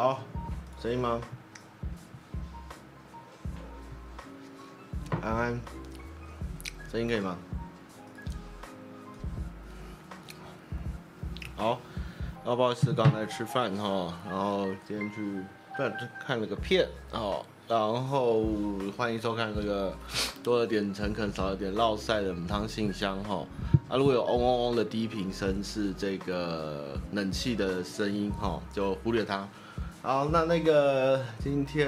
[0.00, 0.18] 好，
[0.80, 1.20] 声音吗？
[5.20, 5.60] 安安，
[6.90, 7.36] 声音可以吗？
[11.54, 11.78] 好，
[12.42, 15.44] 不好意思，刚才吃饭哈，然后今天去
[15.76, 18.42] 看看了个片哦，然后
[18.96, 19.94] 欢迎收看这个
[20.42, 23.46] 多了点诚恳，少了点烙赛的母汤信箱哈。
[23.90, 29.46] 啊，如果有嗡嗡嗡的低频声是这个冷气的声音哈，就忽略它。
[30.02, 31.84] 好，那那个今天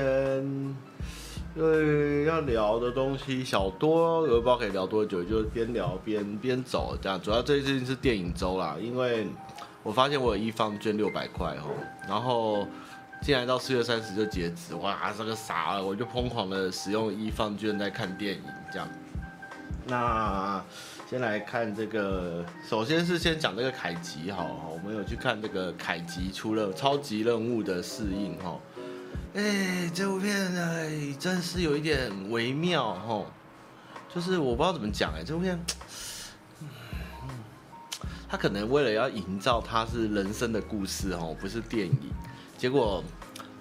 [1.57, 7.19] 因为要聊的东西小多，我不知道可以聊多久，就边聊边边走这样。
[7.19, 9.27] 主要最近是电影周啦，因为
[9.83, 11.73] 我发现我有一方券六百块哦，
[12.07, 12.67] 然后
[13.23, 18.87] 进来到四月三十就截止，哇，这个傻了，我就疯狂的使用一放券在看电影这样。
[19.87, 20.63] 那。
[21.13, 28.59] 先来看这个，首先是先讲这个凯吉哈，我们有去看这个凯吉出了超级任务的适应哈，
[29.35, 33.27] 哎，这部片哎真是有一点微妙哈，
[34.15, 35.63] 就是我不知道怎么讲哎，这部片，
[38.27, 42.11] 他可能为了要营造它是人生的故事哈，不是电影，
[42.57, 43.05] 结果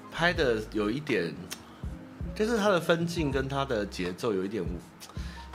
[0.09, 1.35] 拍的有一点，
[2.33, 4.63] 就是它的分镜跟它的节奏有一点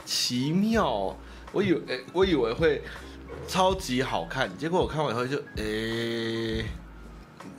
[0.05, 1.17] 奇妙。
[1.57, 1.81] 我以为、
[2.13, 2.83] 我以为会
[3.47, 6.63] 超级好看，结果我看完以后就，诶、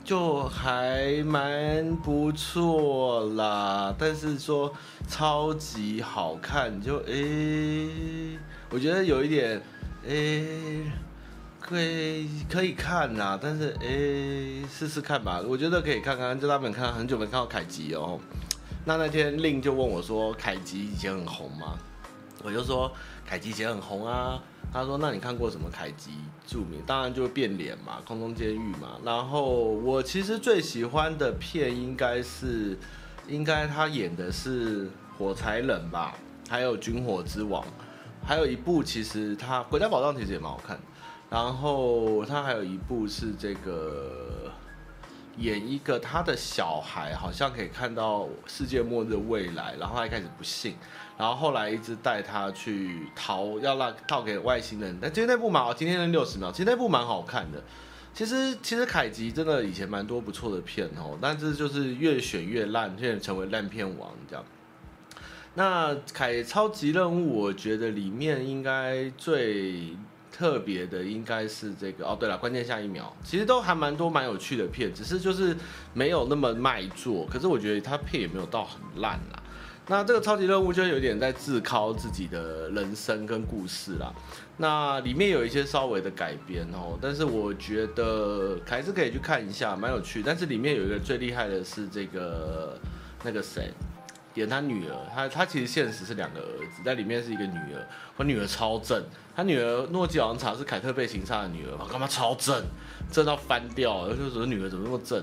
[0.05, 3.93] 就还蛮不错啦。
[3.99, 4.73] 但是说
[5.05, 9.61] 超级好看，就诶、我觉得有一点，
[10.07, 10.89] 诶、
[11.59, 13.37] 可以可以看啦。
[13.41, 16.39] 但是诶，试试看吧，我觉得可以看看。
[16.39, 18.17] 就他们看很久没看到凯吉哦。
[18.85, 21.77] 那那天令就问我说，凯吉以前很红吗？
[22.43, 22.91] 我就说。
[23.25, 24.41] 凯吉以前很红啊，
[24.73, 26.13] 他说：“那你看过什么凯吉
[26.47, 26.81] 著名？
[26.83, 28.97] 当然就是变脸嘛，空中监狱嘛。
[29.03, 32.75] 然后我其实最喜欢的片应该是，
[33.27, 36.15] 应该他演的是火柴人吧，
[36.49, 37.63] 还有军火之王，
[38.25, 40.79] 还有一部其实他国家宝藏其实也蛮好看。
[41.29, 44.51] 然后他还有一部是这个。”
[45.37, 50.75] 演一个他的小孩，好像可以看到世界末日未来，然后他一开始不信，
[51.19, 54.97] 然后后来一直带他去逃，要让套给外星人。
[55.01, 57.61] 但其实那部蛮好，今天的六十秒，其实那部蛮好看的。
[58.13, 64.45] 其实其实凯吉真的以前蛮多不错的片哦，但是就是越选越烂，现在成为烂片王这样。
[65.55, 69.97] 那凯超级任务，我觉得里面应该最。
[70.31, 75.53] 特别的应该是这个哦，对了，关键下一秒，其实都还蛮多蛮有趣的片，只是就是
[75.93, 77.25] 没有那么卖座。
[77.25, 79.43] 可是我觉得他片也没有到很烂啦。
[79.89, 84.13] 那这个超级任务就有点在自考自己的人生跟故事啦。
[84.57, 90.21] 那里面有一些稍微的改编哦，但是我觉得还是可以去看一下，蛮有趣。
[90.23, 92.79] 但是里面有一个最厉害的是这个
[93.23, 93.73] 那个谁。
[94.35, 97.85] 演他女儿，他他其实现实是两个儿子，在里面是一个女儿，
[98.15, 99.03] 我女儿超正，
[99.35, 102.63] 他女儿诺基昂查是凯特贝辛萨的女儿嘛，干嘛超正，
[103.11, 105.21] 正到翻掉，就是说女儿怎么那么正，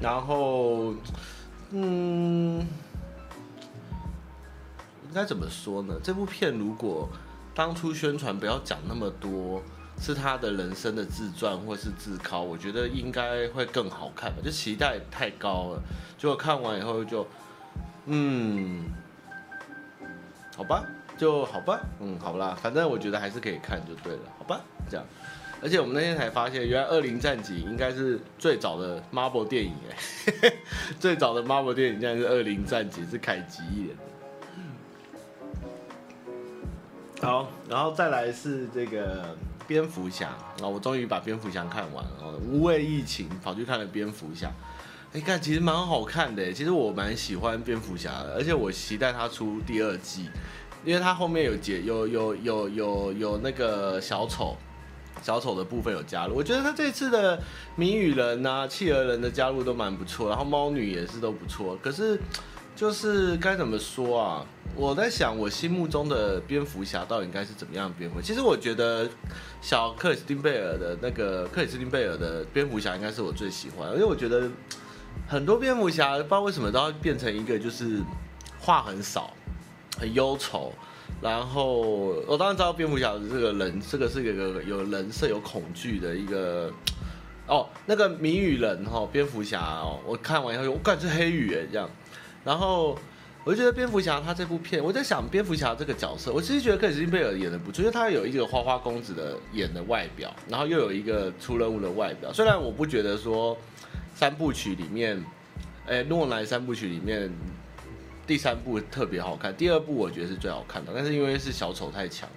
[0.00, 0.94] 然后，
[1.72, 2.64] 嗯，
[5.10, 5.98] 应该怎么说呢？
[6.04, 7.08] 这部片如果
[7.52, 9.60] 当初宣传不要讲那么多，
[10.00, 15.82] 是他的人生的自传或是自考，我觉得应该会更好看吧，就期待太高了，
[16.16, 17.26] 结果看完以后就。
[18.06, 18.86] 嗯，
[20.56, 20.84] 好吧，
[21.18, 25.04] 就好吧，嗯，好啦，反正我觉得还是可以看就对了，好吧，这样。
[25.60, 30.52] 而且我们那天才发现，原来《恶灵战警》应该是最早的 Marvel 电影哎，
[30.98, 34.09] 最早的 Marvel 电影竟然是《恶灵战警》，是凯吉演的。
[37.20, 39.36] 好，然后再来是这个
[39.68, 40.28] 蝙蝠侠
[40.62, 44.50] 啊，我终于把蝙蝠侠看完了，无畏疫情跑去看了蝙蝠侠。
[45.12, 46.50] 哎，看，其实蛮好看的。
[46.50, 50.30] 其实我蛮喜欢蝙蝠侠的，而且我期待他出第二季，
[50.82, 54.56] 因为他后面有结，有有有有有那个小丑，
[55.20, 56.34] 小丑的部分有加入。
[56.34, 57.38] 我觉得他这次的
[57.76, 61.76] 谜语人啊、企鹅人的加入都蛮不错，然后猫女也是都不错。
[61.82, 62.18] 可是
[62.80, 64.46] 就是该怎么说啊？
[64.74, 68.22] 我在想，我心目中的蝙蝠侠到底应该是怎么样的蝙蝠？
[68.22, 69.06] 其实我觉得
[69.60, 74.48] 小克里斯汀贝尔的那个克里斯汀贝尔的蝙蝠侠应该是我最喜欢，因为我觉得。
[75.28, 78.00] 很多蝙蝠侠不知道为什么都要变成一个就是
[78.58, 79.34] 话很少、
[79.98, 80.72] 很忧愁，
[81.20, 81.80] 然后
[82.26, 86.72] 我当然知道蝙蝠侠这个人，这个是一个有人设、有恐惧的一个
[87.46, 87.68] 哦。
[87.84, 91.90] 那个谜语人哈，蝙蝠侠哦，我看完以后，我感觉是黑羽诶这样。
[92.44, 92.98] 然后
[93.44, 102.32] 我就觉得蝙蝠侠他这部片，我在想蝙蝠侠这个角色，我其实觉得克里斯汀贝尔演的不错，因为他有一个花花公子的演的外表，然后又有一个出任务的外表。
[102.32, 103.56] 虽然我不觉得说。
[104.12, 105.24] 三部曲里面，
[105.86, 107.32] 哎，诺兰三部曲里面
[108.26, 112.28] 第三部特别好看，第二部我觉得是最好看的，但是因为是小丑太强。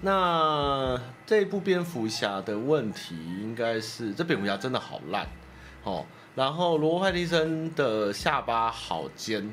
[0.00, 5.28] 那这一部蝙蝠侠的问题应该是这蝙蝠侠真的好烂
[5.84, 6.04] 哦，
[6.34, 9.52] 然后罗伯派蒂森的下巴好尖，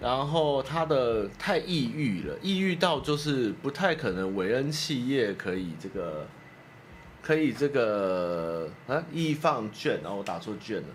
[0.00, 6.26] 然后他的太抑郁了，抑郁到就是不太可能韦恩企业可以这个
[7.20, 10.88] 可以这个啊易放券，然后我打错券了，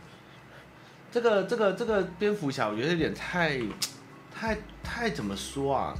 [1.11, 3.59] 这个这个这个蝙蝠侠我觉得有点太
[4.33, 5.93] 太太怎么说啊？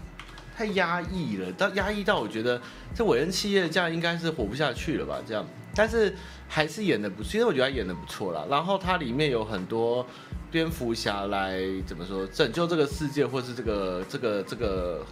[0.58, 2.62] 太压抑了，到压抑到我觉得
[2.94, 5.20] 这韦恩企业这样应该是活不下去了吧？
[5.28, 6.16] 这样，但是
[6.48, 8.45] 还是演的不，其实我觉得他演的不错啦。
[8.50, 10.06] 然后它里面有很多
[10.50, 15.06] 蝙蝠侠来怎么说拯救这个世界，或是这个这个这个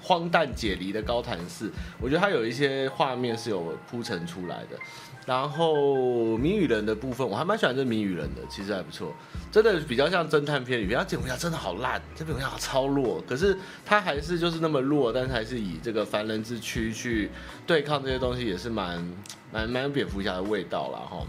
[0.00, 1.70] 荒诞解离的高谈式，
[2.00, 4.78] 我觉得它有一些画面是有铺陈出来的。
[5.26, 9.12] 然后谜语人的部分，我还蛮喜欢这谜语人的，其实还不错，
[9.50, 10.96] 真的比较像侦探片里面。
[10.96, 17.28] 他蝙蝠侠真的好烂，这蝙蝠侠超弱，可是他还是就是那么弱，但是还是以这个凡人之躯去
[17.66, 19.04] 对抗这些东西，也是蛮
[19.52, 21.26] 蛮蛮有蝙蝠侠的味道啦哈。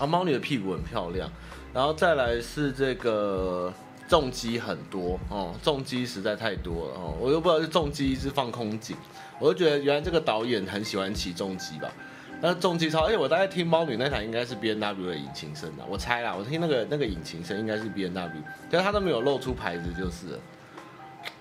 [0.00, 1.30] 啊猫女的屁股很漂亮，
[1.72, 3.72] 然后再来是这个
[4.08, 8.96] 重击很多哦，重击实在太多了哦，我又不知道是重机是放空警，
[9.40, 11.90] 我就觉得原来这个导演很喜欢骑重机吧。
[12.38, 20.38] 那重机超，而、欸，我大概听猫女那台应该是 B N W 的引擎声的，我猜啦，我听那个那个引擎声应该是 B N W，但是他都没有露出牌子就是了。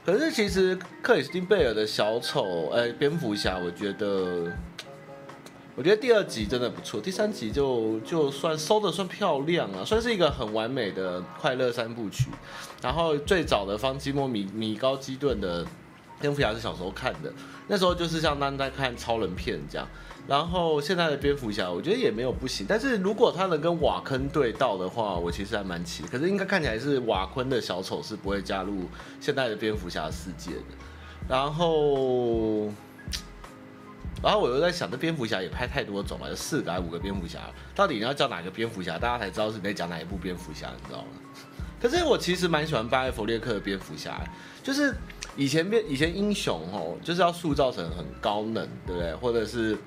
[0.06, 4.50] 可是其实克里斯汀贝尔的小丑，哎、蝙蝠侠，我觉得，
[5.78, 12.30] 我觉得第二集真的不错，第三集就就算收的算漂亮了，算是一个很完美的快乐三部曲。
[12.82, 15.66] 然后最早的方基莫米米高基顿的
[16.22, 17.30] 蝙蝠侠是小时候看的，
[17.68, 19.86] 那时候就是像当在看超人片这样。
[20.28, 26.10] 然后现在的蝙蝠侠，我觉得也没有不行，但是如果他能跟瓦昆对到的话，我其实还蛮期待。
[26.10, 28.86] 可是应该看起来是瓦昆的小丑是不会加入
[29.20, 30.62] 现在的蝙蝠侠世界的。
[31.28, 32.72] 然后，
[34.24, 37.40] 然后我又在想，这蝙蝠侠也拍太多种了，有四个还五个蝙蝠侠，
[37.76, 41.08] 到底你要叫哪个蝙蝠侠，大家才知道是你在讲哪一部蝙蝠侠，你知道吗？
[41.82, 44.20] 可是我其实蛮喜欢巴艾弗列克的蝙蝠侠，
[44.64, 44.96] 就是
[45.36, 49.16] 以前变以前英雄哦，就是要塑造成很高冷，对不对？
[49.16, 49.78] 或者是。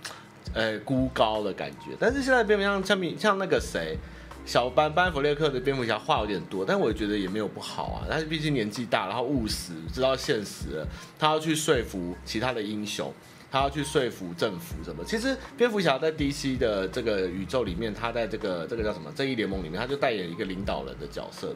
[0.55, 3.99] 呃，孤高的感觉，但是现在蝙蝠像像像那个谁，
[4.47, 8.07] 小班班弗列克的蝙蝠侠话有点多，但我觉得也没有不好啊。
[8.09, 10.83] 但是毕竟年纪大，然后务实，知道现实，
[11.19, 13.13] 他要去说服其他的英雄，
[13.50, 15.05] 他要去说服政府什么。
[15.05, 21.55] 其实蝙蝠侠在 DC 的这个宇宙里面，他在这个这个叫什么正义联盟里面，他就扮演一个领导人的角色。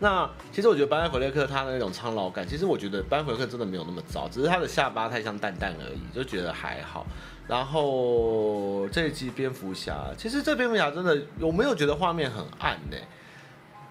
[0.00, 7.06] 那其实我觉得班弗雷克他的那种苍老感，其实我觉得班弗列克真的没有那么糟，只是他的下巴太像蛋蛋而已，就觉得还好。
[7.46, 12.96] 然后这一集蝙蝠侠，其实这蝙蝠侠真的我没有觉得画面很暗呢。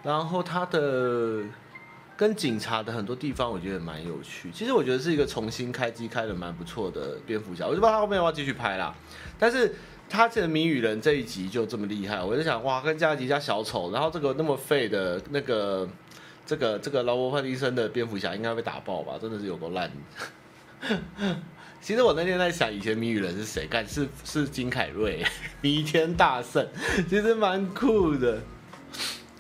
[0.04, 1.44] 然后他的
[2.22, 4.52] 跟警察的很多地方，我觉得蛮有趣。
[4.54, 8.96] 其实我觉得是一个重新开机开的蛮不错的蝙蝠侠，我就不知道他后面要不要继续拍啦。
[9.40, 9.74] 但是。
[10.14, 15.88] 他这个谜语人这一集就这么厉害，我就想哇，跟加吉加小丑，然后这个那么废的那个
[16.46, 19.14] 这个这个劳勃派蒂森的蝙蝠侠应该被打爆吧？
[19.22, 19.90] 真的是有够烂。
[21.80, 23.66] 其实我那天在想，以前谜语人是谁？
[23.68, 25.24] 干是是金凯瑞，
[25.64, 26.68] 弥天大圣，
[27.08, 28.42] 其实蛮酷的。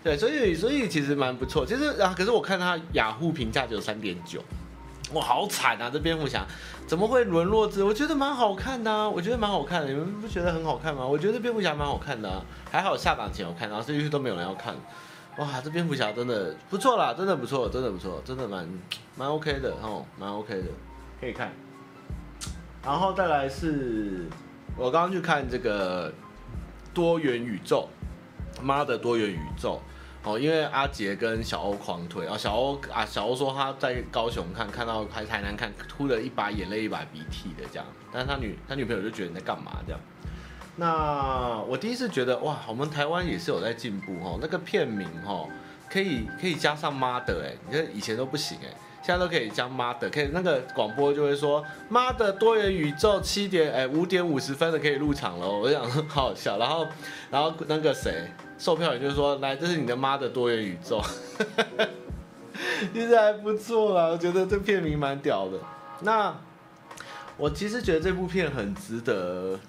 [0.04, 1.66] 对，所以所以其实蛮不错。
[1.66, 4.44] 其实啊，可是我看他雅虎评价只有三点九。
[5.14, 5.90] 哇，好惨啊！
[5.92, 6.46] 这蝙蝠侠
[6.88, 7.84] 怎么会沦落至？
[7.84, 9.90] 我觉得蛮好看的，我觉得蛮好看的。
[9.90, 11.06] 你们不觉得很好看吗？
[11.06, 14.74] 我觉得蝙蝠侠蛮好看的啊，还好下档前有看，然后这些都没有人要看。
[15.38, 18.66] 哇，这蝙蝠侠真的不错啦，真的不错，真的不错，真的蛮
[19.18, 20.68] 蛮 OK 的哦，蛮 OK 的，
[21.20, 21.52] 可以看。
[22.84, 24.28] 然后再来是，
[24.78, 26.12] 我刚刚去看这个
[26.94, 27.90] 多元宇宙，
[28.62, 29.82] 妈的多元宇宙。
[30.24, 40.00] 哦，因为阿杰跟小欧狂推啊，小欧啊，小欧说他在高雄看，看到还台南看，哭了一把眼泪一把鼻涕的这样，但是他女他女朋友就觉得你在干嘛这样。
[40.76, 45.50] 那我第一次觉得哇，我们台湾也是有在进步哦，那个片名哦，
[45.90, 48.70] 可以可以加上妈的哎，你看以前都不行哎，
[49.02, 56.88] 现在都可以加妈的，可以那个广播就会说妈的多元宇宙七点哎五点五十分的可以入场了，我就想好好笑，然后
[57.32, 58.30] 然后那个谁。
[58.62, 61.02] 售票员就是说，来，这是你的妈的多元宇宙，
[62.94, 65.58] 其实还不错啦，我觉得这片名蛮屌的。
[66.02, 66.32] 那
[67.38, 69.60] 我其实觉得这部片很值得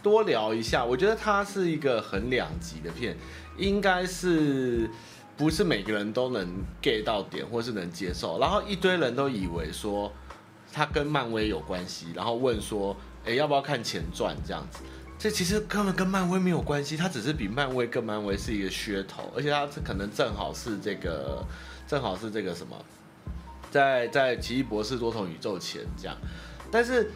[0.00, 0.84] 多聊一下。
[0.84, 3.16] 我觉得它是一个很两极的片，
[3.56, 4.88] 应该是
[5.36, 6.46] 不是每个人都能
[6.80, 8.38] get 到点，或是能接受。
[8.38, 10.12] 然后一堆人都以为说
[10.72, 14.84] 它跟漫威有关系，然后问说，哎，要不要看前传这样子？
[15.20, 21.44] 这其实根本跟漫威没有关系，它只是比漫威更漫威是一个噱头，而且它可能正好是这个，
[21.86, 22.74] 正好是这个什么，
[23.70, 26.16] 在在奇异博士多重宇宙前这样，
[26.72, 27.10] 但是。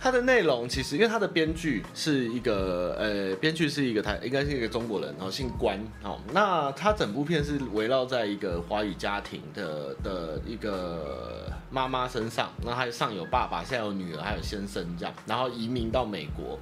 [0.00, 16.56] 它的内容其实，因为它的编剧是一个，呃，编剧是一个台，应该是一个中国人，然后姓关，哦，那他整部片是围绕在一个华语家庭的的一个妈妈身上，那他上有爸爸，下有女儿，还有先生这样，然后移民到美国。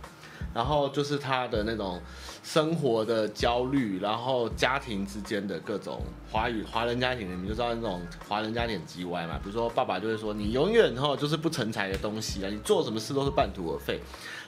[0.56, 2.00] 然后就是他的那种
[2.42, 6.00] 生活的焦虑，然后家庭之间的各种
[6.32, 9.38] 华语华人家庭，你们就知道那种华人家庭很叽歪嘛。
[9.44, 14.00] 比如说爸爸就会说，你永远哈就是不成才的东西啊，你做什么事都是半途而废。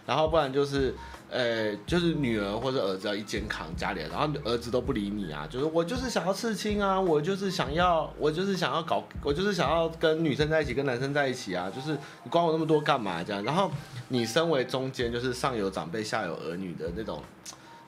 [0.07, 0.95] 然后不然就是。
[1.31, 11.93] 呃，就是女儿或者儿子要一肩扛家里，然后儿子都不理你啊，就是我就是想要刺青啊，我就是想要，我就是想要搞，我就是想要跟女生在一起，跟男生在一起啊，就是
[12.25, 13.45] 你管我那么多干嘛这样？
[13.45, 13.71] 然后
[14.09, 17.23] 你身为中间，就是上有长辈，下有儿女的那种，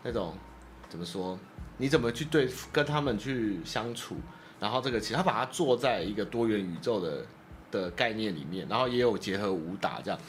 [0.02, 0.34] 那种
[0.88, 1.38] 怎么说？
[1.78, 4.16] 你怎么去对跟他们去相处？
[4.60, 7.24] 然后这个其实他把它做在一个多元宇宙的
[7.70, 10.20] 的概念里面，然后也有结合武打这样。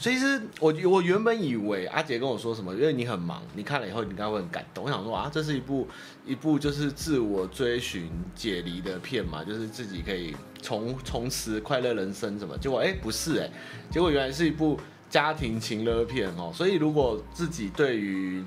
[0.00, 4.84] 所以是我我原本以为阿杰跟我说什么，因为你很忙，你看了以后你应该会很感动。
[4.84, 5.88] 我想说啊，这是一部
[6.24, 12.56] 一部就是自我追寻解离的片嘛，就是自己可以重重拾快乐人生什么。
[12.58, 13.50] 结果哎、不是哎、
[13.90, 14.78] 结果原来是一部
[15.10, 16.52] 家庭情乐片哦。
[16.54, 18.44] 所以如果自己对于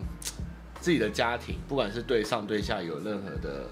[0.80, 3.68] 自己的家庭，不管是对上对下有任何的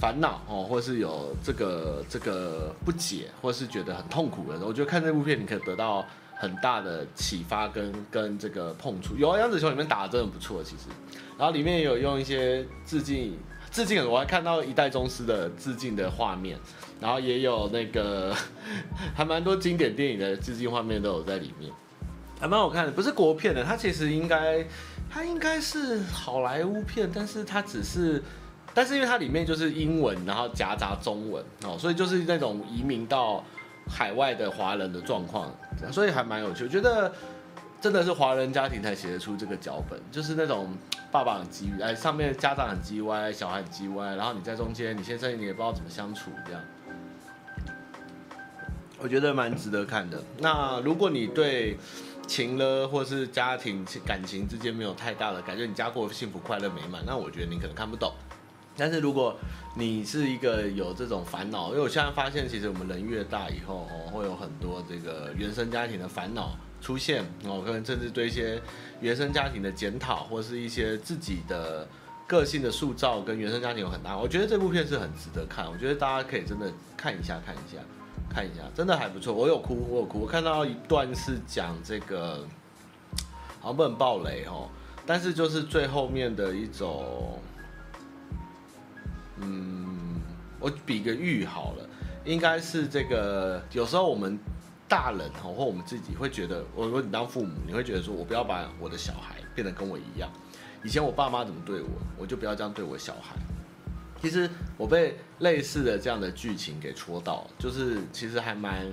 [0.00, 6.02] 烦恼哦，或是有这个这个不解，或是觉得很痛苦的时候，我觉得看这部片你可以得到。
[6.36, 10.88] 很大的启发跟跟这个碰触，有啊，杨紫琼里面打的真的不错，其实，
[11.38, 13.38] 然后里面也有用一些致敬，
[13.70, 16.58] 致敬我还看到一代宗师的致敬的画面，
[17.00, 18.34] 然后也有那个
[19.14, 21.72] 还蛮多经典电影的致敬画面都有在里面，
[22.40, 24.66] 还蛮好看的，不是国片的，它其实应该
[25.08, 28.22] 它应该是好莱坞片，但是它只是，
[28.74, 33.42] 但是因为它里面就是英文，然后夹杂中文哦，所以就是那种移民到。
[33.88, 35.54] 海外的华人的状况，
[35.92, 36.64] 所以还蛮有趣。
[36.64, 37.12] 我觉得
[37.80, 40.76] 真的是华人家庭才写得出这个脚本，就是那种
[41.12, 46.60] 爸爸很叽歪，哎，上面家长很叽歪，小孩很叽歪，然后你在中间，你先生你也不知道怎么相处，这样，
[48.98, 50.22] 我觉得蛮值得看的。
[50.38, 51.76] 那如果你对
[52.26, 58.12] 情了或是家庭感情之间没有太大的感觉，你家过幸福快乐美满，那我觉得你可能看不懂。
[58.76, 59.36] 但是如果
[59.76, 68.60] 你是一个有这种烦恼，因为我现在发现，其实我们人越大以后，哦，会有很多这个原生家庭的烦恼出现，哦，可能甚至对一些
[69.00, 71.86] 原生家庭的检讨，或是一些自己的
[72.26, 74.16] 个性的塑造，跟原生家庭有很大。
[74.16, 77.78] 我觉得这部片是很值得看，我觉得大家可以真的看一下，看一下，
[78.28, 79.32] 看一下，真的还不错。
[79.32, 80.20] 我有哭，我有哭。
[80.20, 82.44] 我看到一段是讲这个，
[83.60, 84.68] 好像不能爆雷哦，
[85.06, 87.38] 但是就是最后面的一种。
[89.36, 90.20] 嗯，
[90.60, 91.88] 我比个喻好了，
[92.24, 93.62] 应该是这个。
[93.72, 94.38] 有时候我们
[94.88, 100.30] 大人哈，或我们自己会觉得，我说你当父母，你会觉得说我不要把我的小孩变得跟我一样。
[100.84, 101.88] 以前我爸妈怎么对我，
[102.18, 103.34] 我就不要这样对我小孩。
[104.20, 108.86] 其实我被类似的这样的剧情给戳到，就是其实还蛮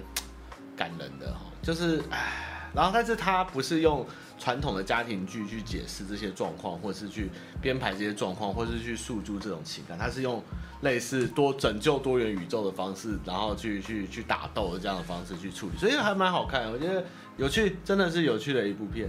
[0.75, 1.41] 感人的哈。
[1.61, 4.05] 就是唉，然后但是他不是用。
[4.41, 7.29] 传统的家庭剧去解释这些状况，或者是去
[7.61, 10.43] 编排这些状况，或者是去诉诸这种情感，它是用
[10.81, 16.71] 类似多拯救多元宇宙的方式，然后去去去打斗的这样的方式去处理，所以还蛮好看。
[16.71, 17.05] 我觉得
[17.37, 19.07] 有趣，真的是有趣的一部片，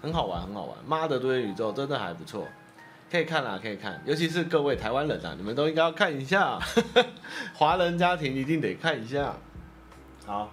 [0.00, 0.78] 很好玩，很好玩。
[0.86, 2.46] 妈的多元宇宙真的还不错，
[3.10, 4.00] 可以看啦，可以看。
[4.06, 6.60] 尤其是各位台湾人啊，你们都应该要看一下，
[7.54, 9.34] 华人家庭一定得看一下。
[10.24, 10.52] 好。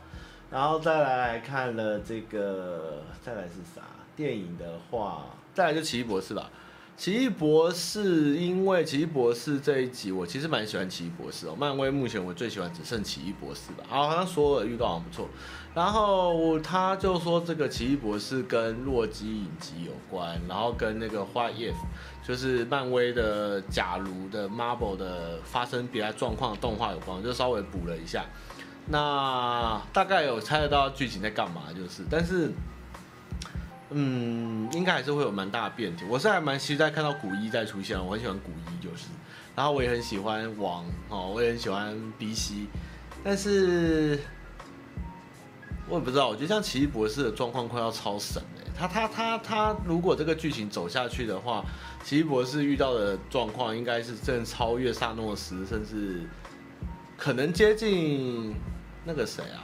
[0.55, 3.81] 然后再来看了这个，再来是啥？
[4.15, 6.49] 电影的话，再来就奇异博士吧。
[6.95, 11.55] 奇异博士，因为奇异博士这一集我其实蛮喜欢奇异博士哦。
[11.59, 13.83] 漫威目前我最喜欢只剩奇异博士吧。
[13.89, 15.27] 好，好像说了预告好像不错。
[15.73, 21.75] 然后他就说这个奇异博士跟洛基影集有关，然后跟那个 What If，
[22.25, 28.23] 就是漫威的假如的 Marvel 的发生别的状况的动画有关，就稍微补了一下。
[28.87, 32.51] 那大概有猜得到剧情在干嘛，就是，但是，
[33.89, 36.05] 嗯，应该还是会有蛮大的变体。
[36.07, 39.07] 我是还蛮期待看到古一再出现，我很喜欢古一，就是，
[39.55, 42.67] 然后我也很喜欢王哦，我也很喜欢 BC，
[43.23, 44.19] 但是，
[45.89, 51.65] 我也不知道，我觉得像奇异博士的状况快要超神哎，他他他他，如果这个剧情走下去的话，
[52.03, 56.21] 奇异博士遇到的状况应该是正超越萨诺斯，甚至
[57.17, 58.53] 可能接近。
[59.05, 59.63] 那个谁啊，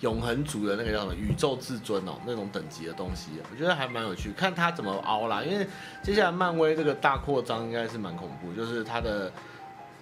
[0.00, 5.42] 永恒族的那个叫什么宇宙至尊哦，那种等级的东西，我觉得还蛮有趣，看他怎么凹啦。
[5.42, 5.66] 因为
[6.02, 9.30] 接下来漫威这个大扩张应该是蛮恐怖，就是他的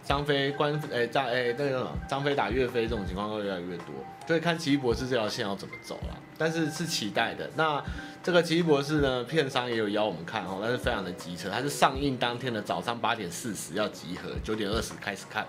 [0.04, 3.86] 张飞关哎张哎那个张飞打岳飞这种情况会越来越多，
[4.26, 6.16] 所以看奇异博士这条线要怎么走啦。
[6.38, 7.48] 但是是期待的。
[7.56, 7.80] 那
[8.22, 15.46] 这个奇异博士呢，片商也有邀我们看哦，但是非常的机车，它是上映当天的早上八点四十要集合，九点二十开始看。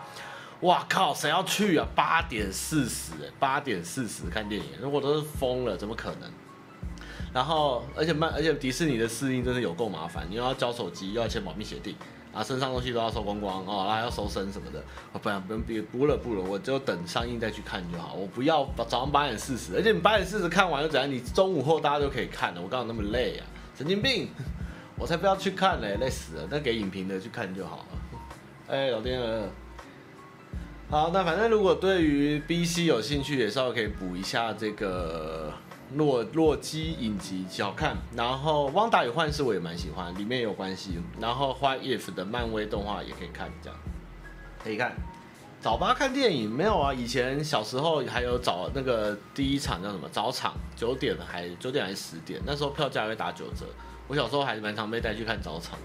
[0.63, 1.13] 哇靠！
[1.13, 1.85] 谁要去啊？
[1.93, 6.31] 八点四十，哎，八点四十看电影，如果都是疯了，怎么可能？
[7.33, 11.95] 然后，而且慢，而且迪士尼的适应真是有够麻烦，你又要交手机，又要签保密协定，
[12.31, 14.81] 啊，身上东西都要收光光哦，然后还要收身什么的。
[15.11, 18.13] 我不然不用别不了不了，我就等上映再去看就好。
[18.13, 21.11] 我不要早上八点四十，而且你八点四十看完又怎样？
[21.11, 22.61] 你中午后大家就可以看了。
[22.61, 23.43] 我干嘛那么累啊？
[23.75, 24.29] 神经病！
[24.95, 26.47] 我才不要去看嘞，累死了。
[26.49, 28.19] 那给影评的去看就好了。
[28.67, 29.49] 哎，老天鹅。
[30.93, 35.51] 好，那反正如果对于 BC 有兴趣，也稍微可以补一下这个
[35.95, 37.97] 洛洛基影集，好看。
[38.15, 40.99] 然后《汪达与幻视》我也蛮喜欢，里面有关系。
[41.19, 43.79] 然后《What If》的漫威动画也可以看，这样
[44.63, 44.93] 可以看。
[45.59, 46.93] 早八看电影没有啊？
[46.93, 52.39] 以前小时候还有早那个第一场叫什么早场，九点还九点还是十点？
[52.45, 53.65] 那时候票价会打九折。
[54.07, 55.75] 我小时候还是蛮常被带去看早场。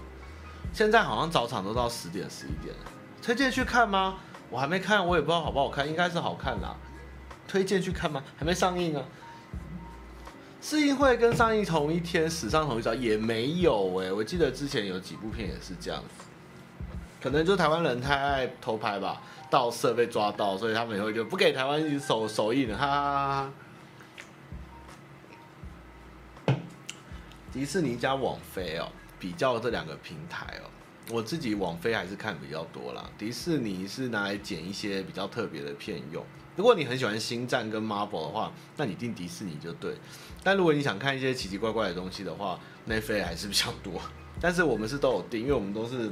[0.71, 2.91] 现在好像早场都到十点十一点了，
[3.23, 4.19] 推荐去看吗？
[4.49, 6.75] 我还没看，我也不知道好不好看，应该是好看啦。
[7.47, 8.23] 推荐去看吗？
[8.37, 9.03] 还没上映啊。
[10.61, 16.25] 试映会跟上映同一天，史上同一早也没有哎、我记得之前有几部片也是这样子，
[17.21, 23.51] 可能就台湾人太爱偷拍吧，盗摄被抓到，所以他们以后就不给台湾首首映了，哈哈
[26.45, 26.55] 哈。
[27.51, 28.87] 迪士尼加网飞哦，
[29.17, 30.69] 比较这两个平台哦。
[31.11, 36.23] 我自己网飞还是看比较多啦，迪士尼是拿来剪一些比较特别的片用。
[36.55, 39.95] 如果你很喜欢星战跟 Marvel 的话，那你订迪士尼就对。
[40.43, 43.99] 但如果你想看一些奇奇怪怪的东西的话，那飞还是比较多。
[44.39, 46.11] 但是我们是都有订，因为我们都是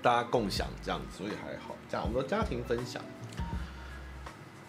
[0.00, 1.76] 大家共享这样子，所以还好。
[1.90, 3.02] 这样我们都家庭分享。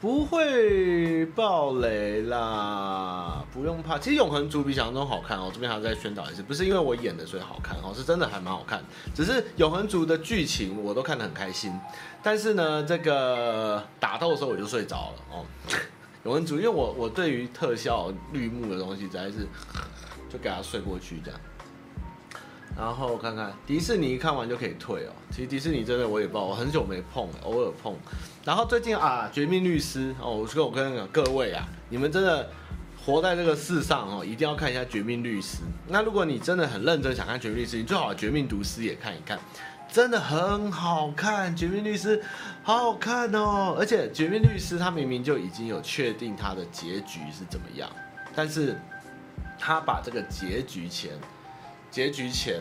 [0.03, 3.97] 不会爆雷啦，不用怕。
[3.97, 5.49] 其实《永恒族》比想象中好看哦。
[5.53, 8.83] 这边还要再宣导一次，不是因为我演的所以好看哦，是真的还蛮好看。
[9.15, 11.71] 只是《永恒族》的剧情我都看得很开心，
[12.21, 15.45] 但是呢，这个打斗的时候我就睡着了哦。
[16.25, 19.47] 《永恒族》因为我我对于特效绿幕的东西实在是
[20.29, 21.39] 就给他睡过去这样。
[22.77, 25.13] 然后看看迪士尼看完就可以退哦。
[25.31, 27.95] 其实迪士尼真的我也不知道，我很久没碰，偶尔碰。
[28.45, 32.49] 然后最近啊，《绝命律师》哦，我跟我跟各位啊，你们真的
[33.05, 35.57] 活在这个世上哦，一定要看一下《绝命律师》。
[35.87, 39.39] 那如果你真的很认真想看《绝命律师》，你最好《绝命毒师》也看一看，
[39.89, 42.19] 真的很好看，《绝命律师》
[42.63, 43.77] 好好看哦。
[43.79, 47.89] 而且《绝命律师》他明明就已经有确定他的结局是怎么样，
[48.35, 48.77] 但是
[49.57, 51.11] 他把这个结局前。
[51.89, 52.59] 结局前，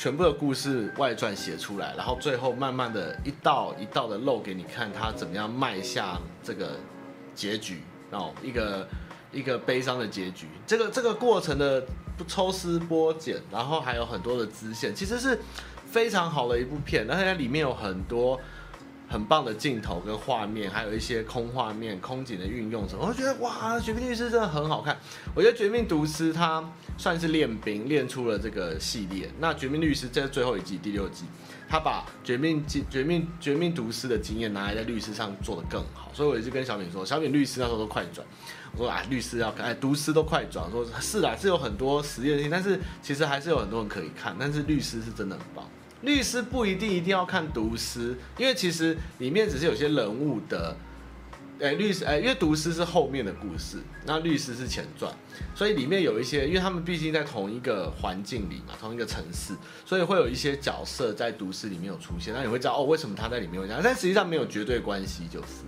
[0.00, 6.70] 全部的故事外传写出来，然后最后慢慢的一道一道的漏给你看，他怎么样迈向这个
[7.34, 8.88] 结局，哦，一个
[9.30, 10.46] 一个悲伤的结局。
[10.66, 11.84] 这个这个过程的
[12.26, 15.38] 抽丝剥茧，然后还有很多的支线，其实是
[15.84, 18.40] 非常好的一部片，然后它里面有很多。
[19.10, 24.96] 很棒的镜头跟画面，还有一些空画面、空景的运用什么，我觉得哇，《绝命律师》真的很好看。
[25.34, 26.64] 我觉得《绝命毒师》他
[26.96, 29.28] 算是练兵，练出了这个系列。
[29.40, 31.24] 那《绝命律师》这是最后一季，第六季，
[31.68, 36.12] 他把绝命《绝命绝命毒师》的经验拿来在律师上做得更好。
[36.14, 38.24] 所以我一直跟小敏说，小敏律师那时候都快转，
[38.76, 45.66] 我说啊，律师要看，哎，毒师都快转，说是啊，是有很多实验性，但是其实还是有很多人可以看，但是律师是真的很棒。
[46.02, 50.74] 律师不一定一定要看毒师，因为其实里面只是有些人物的，
[51.60, 55.12] 哎、律师，哎、欸，因为毒师是后面的故事，那律师是前传，
[55.54, 65.64] 所以里面有一些，因为他们毕竟在同一个环境里嘛，同一个城市，所以会有一些角色在毒师里面有出现，那你会知道哦，为什么他在里面会这样，但实际上没有绝对关系，就是。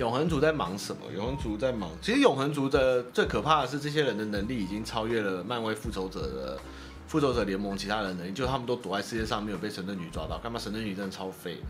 [0.00, 1.02] 永恒族在忙什么？
[1.14, 6.58] 永恒族在忙，其实永恒族的最可怕的是，这些人的能力已经超越了漫威复仇者的
[7.06, 10.38] 复仇者联盟其他人能力，就他们都躲在世界上，没有被神盾局抓到。
[10.38, 10.58] 干嘛？
[10.58, 11.60] 神盾局真的超废。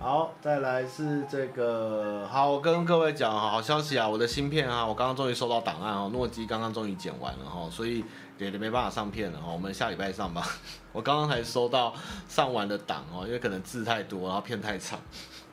[0.00, 8.04] 好，再来是这个，好，我跟各位讲好消息啊，我的新片啊，我刚刚终于收到档案哦，诺基刚刚终于剪完了哈，所以
[8.38, 10.44] 也没办法上片了哈，我们下礼拜上吧。
[10.90, 11.94] 我刚刚才收到
[12.28, 14.98] 上完的档哦，因为可能字太多，然后片太长。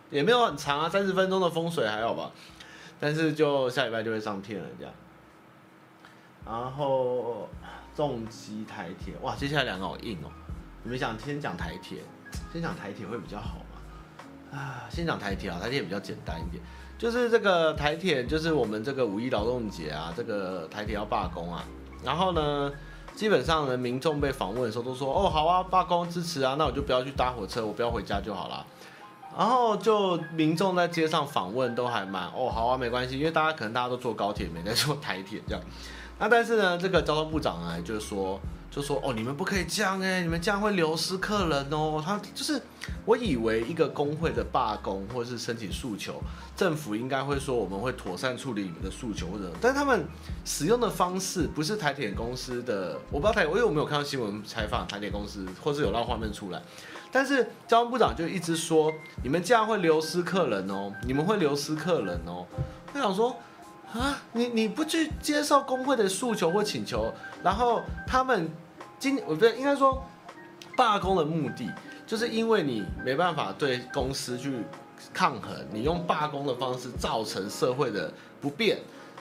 [0.09, 2.31] 也没有很长啊，三十分钟的风水还好吧，
[2.99, 4.93] 但是就下礼拜就会上片了这样。
[6.45, 7.47] 然后
[7.95, 10.31] 重机台铁，哇，接下来两个好硬哦。
[10.81, 11.99] 你们想先讲台铁，
[12.51, 14.57] 先讲台铁会比较好吗？
[14.57, 16.63] 啊，先讲台铁啊，台铁比较简单一点，
[16.97, 21.63] 就是这个台铁，就是我们这个五一劳动节啊，这个台铁要罢工啊，
[22.03, 22.71] 然后呢，
[23.13, 28.65] 基本上呢，民众被访问的时候都说，哦，好啊，罢工支持啊，那我就不要去搭火车，我不要回家就好了。
[29.39, 35.63] 然后就民众在街上访问都还蛮，哦，好啊，没关系，因为大家可能大家都坐高铁，没在坐台铁这样。
[36.19, 38.37] 那但是呢，这个交通部长呢，就是说。
[38.71, 42.01] 就说哦，你们不可以这样哎，你们这样会流失客人哦。
[42.05, 42.61] 他就是，
[43.03, 46.21] 我以为一个工会的罢工或是申请诉求，
[46.55, 50.05] 政府应该会说我们会妥善处理你们的诉求或者，但是他们
[50.45, 56.61] 使用的方式不是台铁公司的，我不知道台，我因为我没有看到新闻采访台铁公司，或是有让画面出来，
[57.11, 58.93] 但是交通部长就一直说
[59.23, 62.45] 你们这样会流失客人哦，你们会流失客人哦。
[62.93, 63.35] 我想说。
[63.91, 68.47] 啊，你你不去接受工会的诉求或请求，然后他们
[68.99, 70.05] 今我觉得应该说
[70.77, 71.67] 罢工的目的，
[72.05, 74.63] 就是因为你没办法对公司去
[75.11, 78.77] 抗衡，你用罢工的方式造成社会的不便，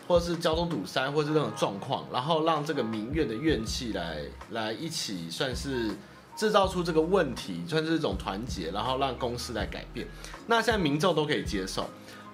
[0.06, 4.18] 或者是交通堵塞，或是这种状况，然后让这个民怨的怨气来
[4.50, 5.92] 来一起算是
[6.38, 10.06] 制造出这个问题，算是这种团结，然后让公司来改变。
[10.46, 11.84] 那现在民众都可以接受。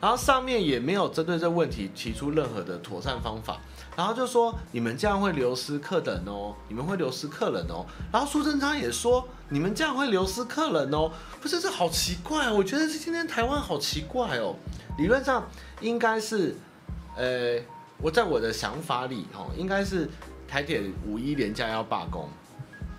[0.01, 3.59] 然后上面也没有针对这问题提出任何的妥善方法，
[3.97, 7.87] 然后就说你们这样会流失客人哦，你们会流失客人哦。
[8.13, 14.55] 然后苏贞昌也说你们这样会流失客人哦，不是，这好奇怪哦，我觉得是今天台湾好奇怪哦。
[14.99, 15.49] 理论上
[15.81, 16.55] 应该是，
[17.17, 17.59] 呃，
[18.03, 20.07] 我在我的想法里哈，应该是
[20.47, 22.29] 台铁五一连假要罢工，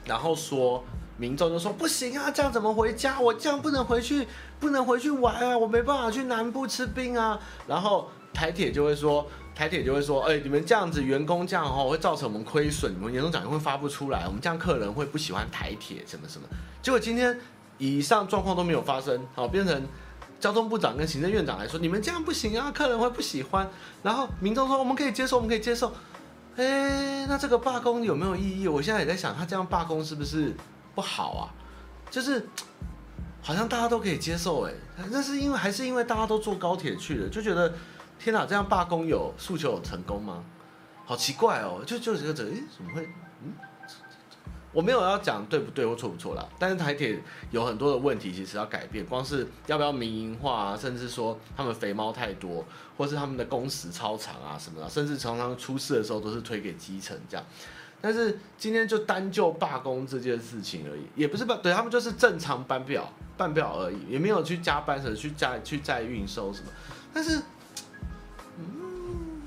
[0.06, 0.84] 然后说。
[1.18, 3.20] 民众就说不行啊，这样怎么回家？
[3.20, 4.28] 我这样不能回去，
[4.60, 5.58] 不能回去玩啊！
[5.58, 7.40] 我没办法去南部吃冰啊。
[7.68, 9.26] 然后台铁就会说，
[9.56, 16.46] 台铁就会说，哎、你们这样子，员工这样哦，会造成我们亏损，你们年终奖金会发不出来，我们这样客人会不喜欢台铁什么什么。
[16.82, 17.40] 结果今天
[17.78, 19.88] 以上状况都没有发生，好，变成
[20.40, 23.70] 交通部长跟行政院长来说，你们这样不行啊，客人会不喜欢。
[24.04, 25.94] 然后民众说我们可以接受，我们可以接受。
[26.58, 28.68] 哎、那这个罢工有没有意义？
[28.68, 30.54] 我现在也在想，他这样罢工是不是？
[30.96, 31.44] 不好啊，
[32.10, 32.48] 就是
[33.42, 34.74] 好像大家都可以接受哎，
[35.12, 37.72] 那是因为还是因为大家都坐高铁去了，就觉得
[38.18, 40.44] 天哪，这样罢工有诉求有成功吗？
[41.06, 43.08] 好奇怪哦，就就觉得哎，怎么会？
[43.44, 43.54] 嗯，
[44.72, 52.66] 我没有要讲对不对或错不错啦，但是台铁有很多的问题，其实要改变，光是要不要民营化啊，甚至说他们肥猫太多，
[52.98, 57.46] 或是他们的工时超长啊什么的，甚至常常出事的时候都是推给基层这样。
[58.06, 66.68] 但是今天就单就罢工这件事情而已，也不是罢，对他们就是正常班表班表而已，也没有去加班什么去加去再运收什么。
[67.12, 67.42] 但是，
[68.60, 69.42] 嗯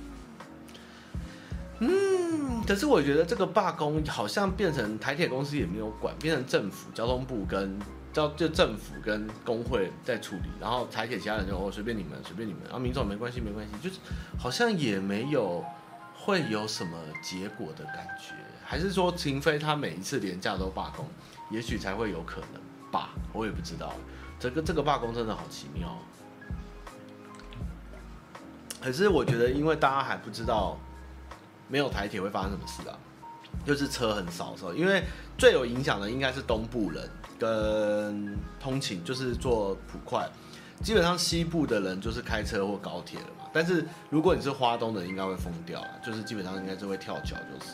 [1.79, 7.79] 嗯，可是我觉得这个罢工好像变成台铁公司也没有管，变成政府交通部跟
[8.13, 14.01] 交就政府跟工会在处理，然后台铁其他人就哦随便你们随便你们，然后民众没关系没关系，就是
[14.37, 15.65] 好像也没有
[16.17, 18.35] 会有什么结果的感觉。
[18.71, 21.07] 还是说，秦飞他每一次连假都罢工，
[21.51, 22.61] 也许才会有可能
[22.93, 23.15] 吧？
[23.33, 23.95] 我也不知道。
[24.39, 25.97] 这个这个罢工真的好奇妙。
[28.79, 30.79] 可是我觉得，因为大家还不知道
[31.67, 32.99] 没有台铁会发生什么事啊，
[33.65, 35.03] 就是车很少的时候，因为
[35.39, 40.29] 最有影响的应该是东部人跟通勤，就是坐普快。
[40.83, 43.49] 基本上西部的人就是开车或高铁了嘛。
[43.51, 47.73] 但是如果你是花东的，应该会疯掉，就是基本上应该就会跳脚，就是。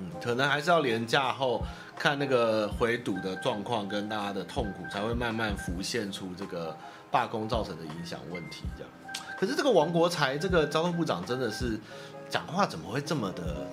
[0.00, 1.62] 嗯，可能还是要连假后
[1.96, 6.76] 看那个回堵的状况跟大家的痛苦，才会慢慢浮现出这个
[7.10, 8.64] 罢工造成的影响问题。
[8.76, 8.90] 这样，
[9.38, 11.78] 可是这个王国材这个交通部长真的是
[12.28, 13.66] 讲话怎么会这么的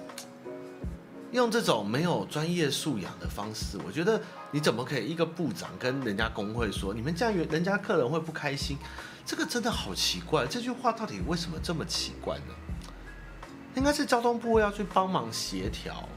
[1.31, 3.77] 用这种没有专业素养的方式？
[3.85, 4.19] 我觉得
[4.51, 8.77] 你怎么可以一个部长跟人家工会说，你们这样人家客人会不开心？
[9.25, 12.53] 这个真的好奇怪，这句话到底为什么这么奇怪呢？
[13.75, 16.07] 应该是交通部要去帮忙协调。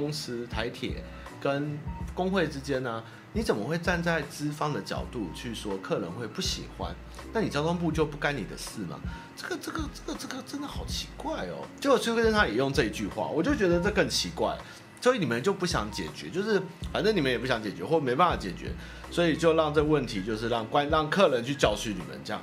[0.00, 1.04] 公司台铁
[1.40, 1.78] 跟
[2.14, 3.02] 工会之间呢、
[3.32, 6.92] 你怎么会站在资方的角度去说客人会不喜欢？
[7.32, 8.98] 那你交通部就不干你的事吗？
[9.36, 11.66] 这个这个这个这个真的好奇怪哦！
[11.80, 14.56] 结果崔慧珍他也用这一句话，我就觉得这更奇怪。
[15.00, 16.60] 所以你们就不想解决，就是
[16.92, 18.72] 反正你们也不想解决，或没办法解决，
[19.10, 22.42] 所以就让这问题就是让关让客人去教训你们这样。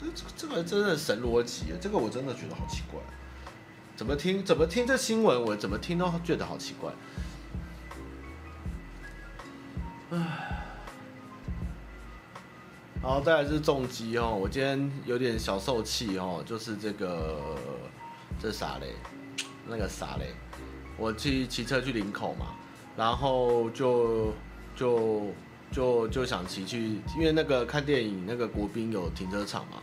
[0.00, 0.06] 这
[0.36, 3.00] 这个真的神逻辑，这个我真的觉得好奇怪。
[3.96, 6.92] 怎么听怎么听这新闻，我怎么听都觉得好奇怪。
[10.10, 10.18] 唉，
[13.02, 17.56] 然后再来是重击哦，我今天有点小受气哦，就是这个
[18.38, 18.94] 这啥嘞？
[19.66, 20.34] 那个啥嘞？
[20.98, 22.48] 我去骑车去林口嘛，
[22.96, 24.32] 然后就
[24.76, 25.32] 就
[25.72, 29.78] 就就想骑去，因为那个看电影那个国宾有停车场嘛，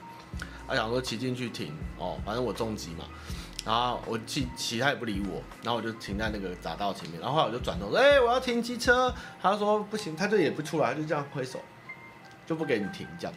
[0.68, 3.06] 他想说骑进去停哦，反正我重击嘛，
[3.66, 11.60] 然后我骑骑他也不理我，然后我就停在那个匝道前面，然后后来我就转头说，哎、我要停机车，他说不行，他就也不出来，他就这样挥手，
[12.46, 13.34] 就不给你停这样，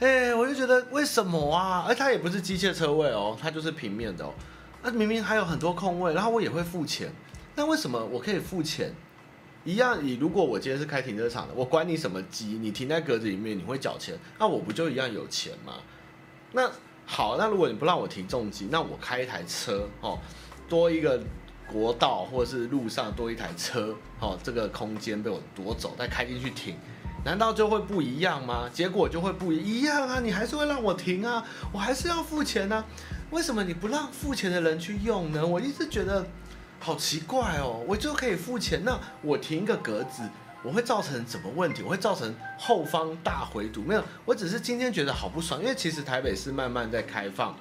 [0.00, 1.84] 哎、我就觉得为什么啊？
[1.88, 4.34] 而他也不是机械车位哦，他就是平面的哦，
[4.82, 7.10] 那明明还有很多空位，然后我也会付钱，
[7.54, 8.92] 那为什么我可以付钱？
[9.64, 15.74] 一样，你如果我今天是开停车场的，我管你什么机，你停在格子里面，你会缴钱，那我不就一样有钱吗？
[16.50, 16.68] 那
[17.14, 20.18] 好，那如果你不让我停重机，那我开一台车哦，
[20.66, 21.22] 多一个
[21.70, 26.74] 国道或者是路上多一台车哦，这个空间被我夺走，再开进去停，
[27.22, 28.66] 难道就会不一样吗？
[28.72, 32.82] 结果就会不一样啊，你还是会让我停啊，我还是要付钱啊，
[33.30, 35.46] 为什么你不让付钱的人去用呢？
[35.46, 36.26] 我一直觉得。
[36.84, 40.24] 好奇怪哦，我就可以付钱，那我停一个格子，
[40.62, 41.82] 我会造成什么问题？
[41.82, 43.82] 我会造成后方大回堵？
[43.82, 47.56] 没有，我只是今天觉得好不爽，因为其实台北市慢慢在开放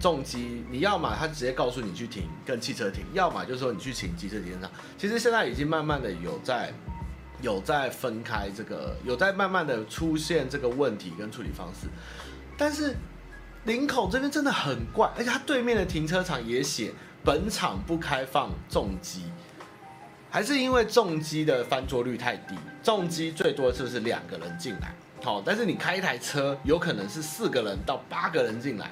[0.00, 4.70] 重机，你要么他直接告诉你去停跟汽车停，要么就是说你去停机车停车场。
[4.98, 6.72] 其实现在已经慢慢的有在
[7.40, 11.86] 有在分开这个，有在慢慢的出现这个问题跟处理方式，
[12.56, 12.96] 但是
[13.64, 16.92] 林口这边真的很怪，而且它对面的停车场也写。
[17.22, 19.24] 本场不开放重机，
[20.30, 24.94] 还是因为重机的翻桌率太低，重机最多就是两个人进来？
[25.22, 28.90] 好，但是你开一台车，有可能是四个人到八个人进来，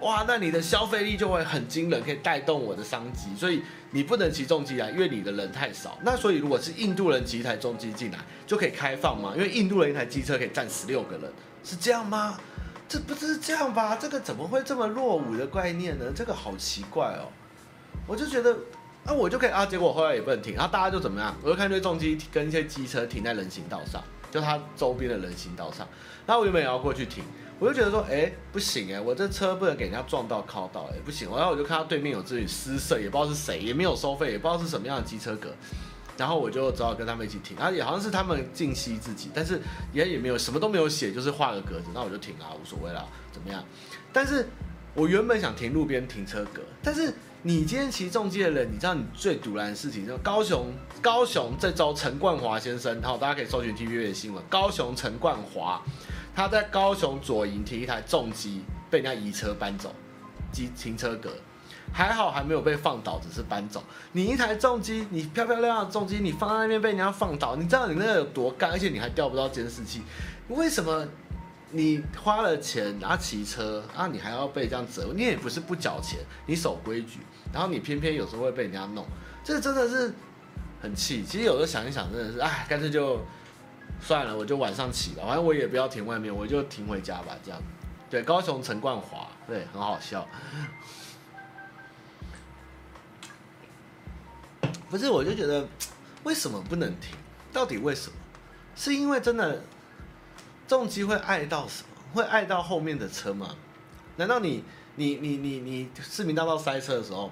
[0.00, 3.34] 哇，那你的消费力就会很惊人，可以带动我的商机。
[3.36, 5.98] 所以你不能骑重机来，因为你的人太少。
[6.02, 9.32] 那所以如果是印度人骑一台重机进来，就可以开放吗？
[9.34, 11.30] 因为印度人一台机车可以站十六个人，
[11.64, 12.38] 是这样吗？
[12.88, 13.96] 这不是这样吧？
[13.96, 16.06] 这个怎么会这么落伍的概念呢？
[16.14, 17.26] 这个好奇怪哦。
[18.06, 18.56] 我就觉得，
[19.06, 21.34] 啊，我就可以啊，结果后来也不能停，然后大家就怎么样？
[21.42, 25.86] 我就看这重机跟一些机车停在人行道上，就它周边的人行道上。
[26.26, 27.22] 然后我原本也要过去停，
[27.60, 31.30] 我就觉得说，哎，不行哎，我这车不能给人家撞到靠到，哎，不行。
[31.30, 35.50] 然后我就看到对面有自己私设，也不知道是谁，也没有收费，也不知道是什么样的机车格。
[36.16, 39.60] 然后我就只好跟他们一起停，然后也好像是他们尽惜自己，但是
[39.92, 43.62] 也也没有什么都没有写，就是画个格子，那我就停啊，无所谓了，怎么样？
[44.12, 44.48] 但是
[44.94, 47.14] 我原本想停路边停车格，但是。
[47.46, 50.66] 你今天骑重机的人，你知道你最赌烂的事情，就高雄
[51.00, 54.42] 高雄这周陈冠华先生，好，大家可以搜寻 TVB 的新闻。
[54.50, 55.80] 高雄陈冠华，
[56.34, 59.94] 他在高雄左营停一台重机，被人家移车搬走，
[60.50, 61.30] 机停车格，
[61.92, 63.80] 还好还没有被放倒，只是搬走。
[64.10, 70.02] 你一台重机，你漂漂亮亮的重机，你放在那边被人家放倒，你知道你那个有多干，而且你还调不到监视器，
[70.48, 71.06] 为什么？
[71.76, 77.20] 你花了钱，然后骑车，然后你还要被这样责，你也不是不缴钱，你守规矩，
[77.52, 79.06] 然后你偏偏有时候会被人家弄，
[79.44, 80.14] 这真的是
[80.80, 81.22] 很气。
[81.22, 83.20] 其实有时候想一想，真的是，哎，干脆就
[84.00, 87.60] 算了，我就晚上骑了，反正我也不要停外面，我就停回家吧，这样。
[88.08, 90.26] 对，高雄陈冠华，对，很好笑。
[94.88, 95.68] 不是，我就觉得
[96.24, 97.14] 为什么不能停？
[97.52, 98.16] 到底为什么？
[98.74, 99.62] 是因为真的？
[100.66, 101.88] 重机会碍到什么？
[102.12, 103.54] 会碍到后面的车吗？
[104.16, 104.64] 难道你
[104.96, 107.30] 你你你你市民大道塞车的时候，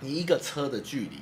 [0.00, 1.18] 你一个车的距离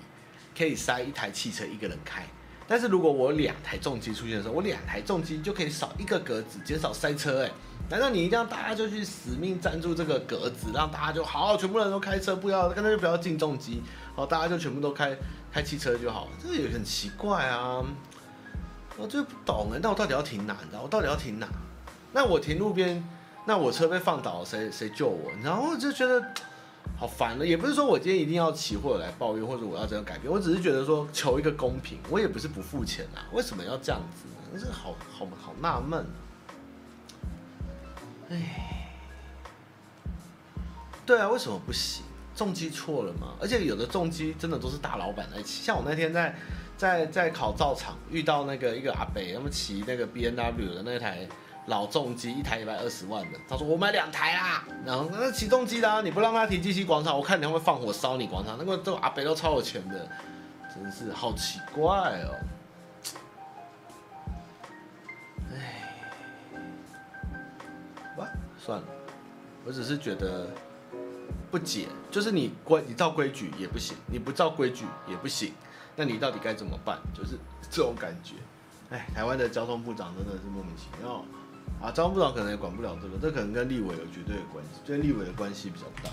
[0.57, 2.27] 可以塞一台汽车一个人开？
[2.67, 7.43] 但是如果我两台重机出现的时候，我两台重机就可以少一个格子，减少塞车。
[7.43, 7.51] 哎，
[7.89, 13.83] 难道你一定要大家就去死命占住这个格子，让大家就好，全部人都开车，不要干脆就不要进重机，
[14.15, 15.17] 好，大家就全部都开
[15.51, 16.29] 开汽车就好？
[16.43, 17.83] 这个也很奇怪啊。
[18.99, 20.57] 我就不懂哎，那我到底要停哪？
[20.65, 21.49] 你知道我到底要停哪？
[22.13, 23.03] 那我停路边，
[23.47, 25.31] 那我车被放倒，谁谁救我？
[25.41, 26.35] 然后我就觉得
[26.99, 27.47] 好烦了。
[27.47, 30.33] 也不是说我今天一定要骑或者来抱怨，或者我要这样改变。
[30.33, 31.99] 我只是觉得说求一个公平。
[32.11, 34.61] 我也不是不付钱啊，为什么要这样子呢？
[34.61, 36.05] 这好好好纳闷。
[38.31, 38.91] 哎，
[41.07, 42.03] 对啊，为什么不行？
[42.35, 43.35] 重机错了吗？
[43.41, 46.35] 而且有的重机真的都是大老板来骑，像我那天在。
[46.79, 51.27] 在在考照厂遇到那个一个阿伯，他们骑那个 B N W 的那台
[51.67, 53.39] 老重机，一台一百二十万的。
[53.49, 58.57] 他说我买两台啦，然后那骑重机的，你不让他停机器广场，我看你会放火烧你广场。
[58.57, 60.09] 那个都阿伯都超有钱的，
[60.73, 62.31] 真是好奇怪哦。
[65.53, 65.83] 哎，
[68.19, 68.87] 哇，算了，
[69.67, 70.47] 我只是觉得
[71.51, 75.53] 不解，就是你规你照规矩也不行，你不照规矩也不行。
[76.01, 76.97] 那你到底该怎么办？
[77.13, 77.37] 就是
[77.69, 78.35] 这种感觉，
[78.89, 81.25] 哎，台湾的交通部长真的是莫名其妙
[81.83, 81.91] 啊！
[81.91, 86.11] 交通部长可能也管不了这个，这可能跟立委有绝对的关系，跟立委的关系比较大。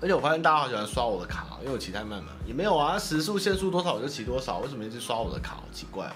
[0.00, 1.46] 而且我发现大家好喜欢刷我的卡。
[1.60, 5.54] 因为我骑太慢嘛，也没有啊，时速限速多少我就骑多少，为什么一直刷我的卡？
[5.54, 6.14] 好奇怪啊！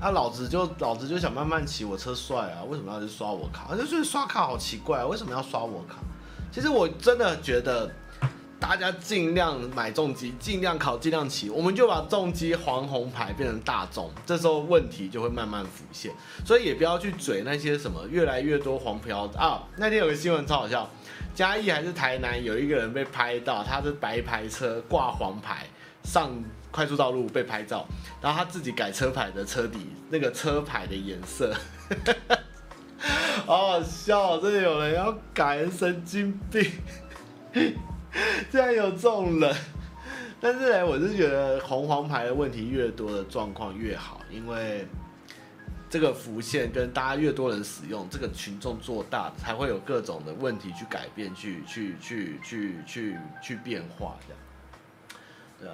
[0.00, 3.76] 啊，老子就老子就想慢慢骑，我车帅啊，为什么要去刷我卡？
[3.76, 5.96] 就觉得刷卡好奇怪啊，为什么要刷我卡？
[6.52, 7.90] 其实我真的觉得。
[8.62, 16.12] 大家尽量买重机，尽量考，尽量骑，我们就把重机黄红牌变成大众，这时候问题就会慢慢浮现。
[16.46, 19.64] 所以也不要去嘴那些什么越来越多黄标啊。
[19.76, 20.88] 那天有个新闻超好笑，
[21.34, 25.66] 嘉义还是台南有一个人被拍到，他是白牌车挂黄牌
[26.04, 26.30] 上
[26.70, 27.84] 快速道路被拍照，
[28.20, 31.52] 然后他自己改车牌的车底那个车牌的颜色，
[33.46, 36.64] 好好笑，真的有人要改，神经病。
[38.50, 39.54] 竟然有这种人，
[40.40, 44.86] 但是呢，我是觉得红黄牌的问题越多的状况越好，因为
[45.90, 54.42] 这个浮现跟大家越多人使用，这个群众做大，才会有各种的问题去改变、去去去去去去变化这样。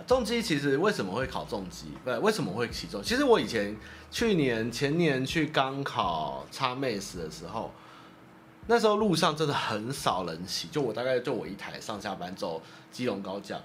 [0.06, 1.86] 重机其实为什么会考重机？
[2.04, 3.02] 不，为什么会骑重？
[3.02, 3.76] 其实我以前
[4.10, 7.72] 去年前年去刚考 XMAX 的时候。
[8.70, 12.60] 那时候路上真的很少人骑，就我大概就我一台上下班走
[12.92, 13.58] 基隆高架。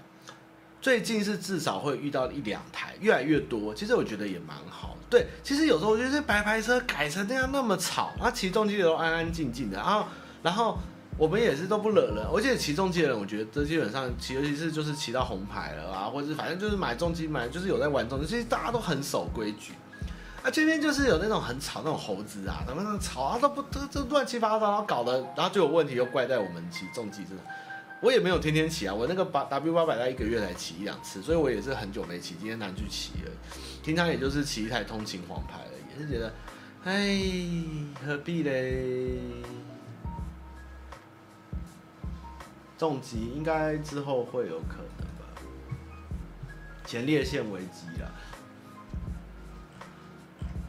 [0.81, 3.75] 最近是至少会遇到一两台，越来越多。
[3.75, 4.95] 其实我觉得也蛮好。
[5.09, 9.75] 对，其实有时候我觉得这白牌车改成那样那么吵，那骑重机的都安安静静的。
[9.75, 10.05] 然后，
[10.41, 10.77] 然后
[11.17, 12.25] 我们也是都不惹人。
[12.33, 19.73] 而且骑重机的人，我觉得这基本上骑，尤其是就是骑到红牌了啊，或者是反正就是买重机买，就是有在玩重机，其实大家都很守规矩。
[20.41, 27.43] 啊，这边就是有那种很吵那种猴子啊，他们那吵啊都不都都乱七八糟，然后搞得，然后就有问题，又怪在我们骑重机真的。
[28.01, 33.31] 我也没有天天骑啊，我那个八 W 八百在一个月才骑一两次，所以我也是很久没骑，今天难去骑了。
[33.81, 36.33] 平常也就是骑一台通勤黄牌而已，也是觉得，
[36.83, 37.17] 哎，
[38.05, 39.13] 何必嘞？
[42.83, 45.23] 重机应该之后会有可能吧？
[46.85, 48.11] 前列腺危机啦。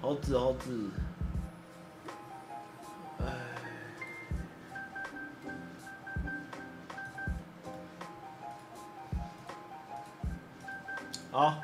[0.01, 0.91] 猴子，猴子，
[3.19, 3.27] 哎，
[11.33, 11.57] 好，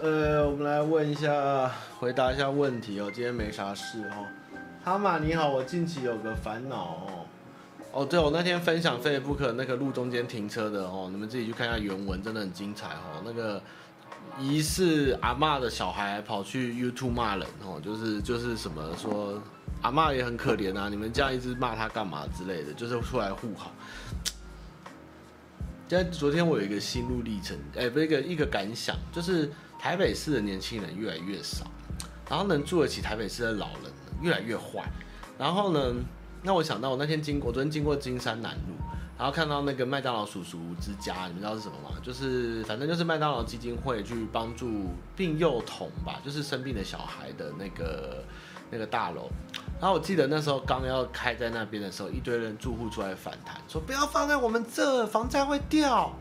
[0.00, 1.70] 呃，我们来问一下，
[2.00, 3.10] 回答一下问题哦。
[3.12, 4.26] 今天没啥事哦。
[4.82, 7.25] 哈马你好，我近期有个烦恼哦。
[7.96, 13.22] 哦，对，我那天分享 Facebook 那个路中间停车的哦，你们自己去看一下原文，真的很精彩哦。
[13.24, 13.62] 那个。
[14.38, 19.40] 疑似阿嬷的小孩跑去 YouTube 骂人哦，就是就是什么说
[19.80, 23.72] 阿嬷也很可怜啊，你们这样一直骂他干嘛之类的，就是出来护航。
[25.88, 31.64] 在昨天我有一个心路历程，哎，不是一个一个感想，就是台北市的年轻人越来越少，
[32.28, 34.84] 然后能住得起台北市的老人越来越坏，
[35.38, 35.94] 然后呢，
[36.46, 38.74] 那我想到我那天经过，昨天经过金山南路。
[39.18, 41.96] 然后看到那个麦当劳叔叔之家，你们知道是什么吗？
[42.02, 48.22] 就是反正就是麦当劳基金会去帮助病幼童吧，就是生病的小孩的那个
[48.70, 49.30] 那个大楼。
[49.80, 56.14] 然后我记得那时候刚要开在那边的时候，一堆人住户出来反弹，说不要放在我们这，房价会掉。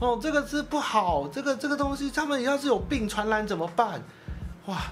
[0.00, 4.02] 哦，这个是不好，这个这个东西他们要是有病传染怎么办？
[4.66, 4.82] 哇，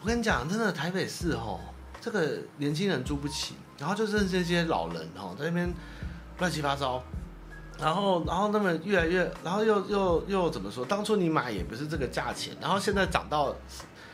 [0.00, 1.60] 我跟你讲，真的台北市哦，
[2.00, 5.72] 这个年轻人住不起，然后就认识一些老人哦在那边。
[6.38, 7.02] 乱七八糟，
[7.78, 10.84] 然后，然后那么越来越，然后又又又怎么说？
[10.84, 13.56] 当初你买也不是这个价钱，然后现在涨到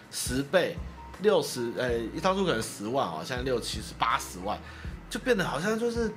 [0.08, 0.76] 十倍、
[1.20, 4.56] 六十，呃，一当初可能十万哦，现在六七十、八十万，
[5.10, 6.12] 就变得好像就是，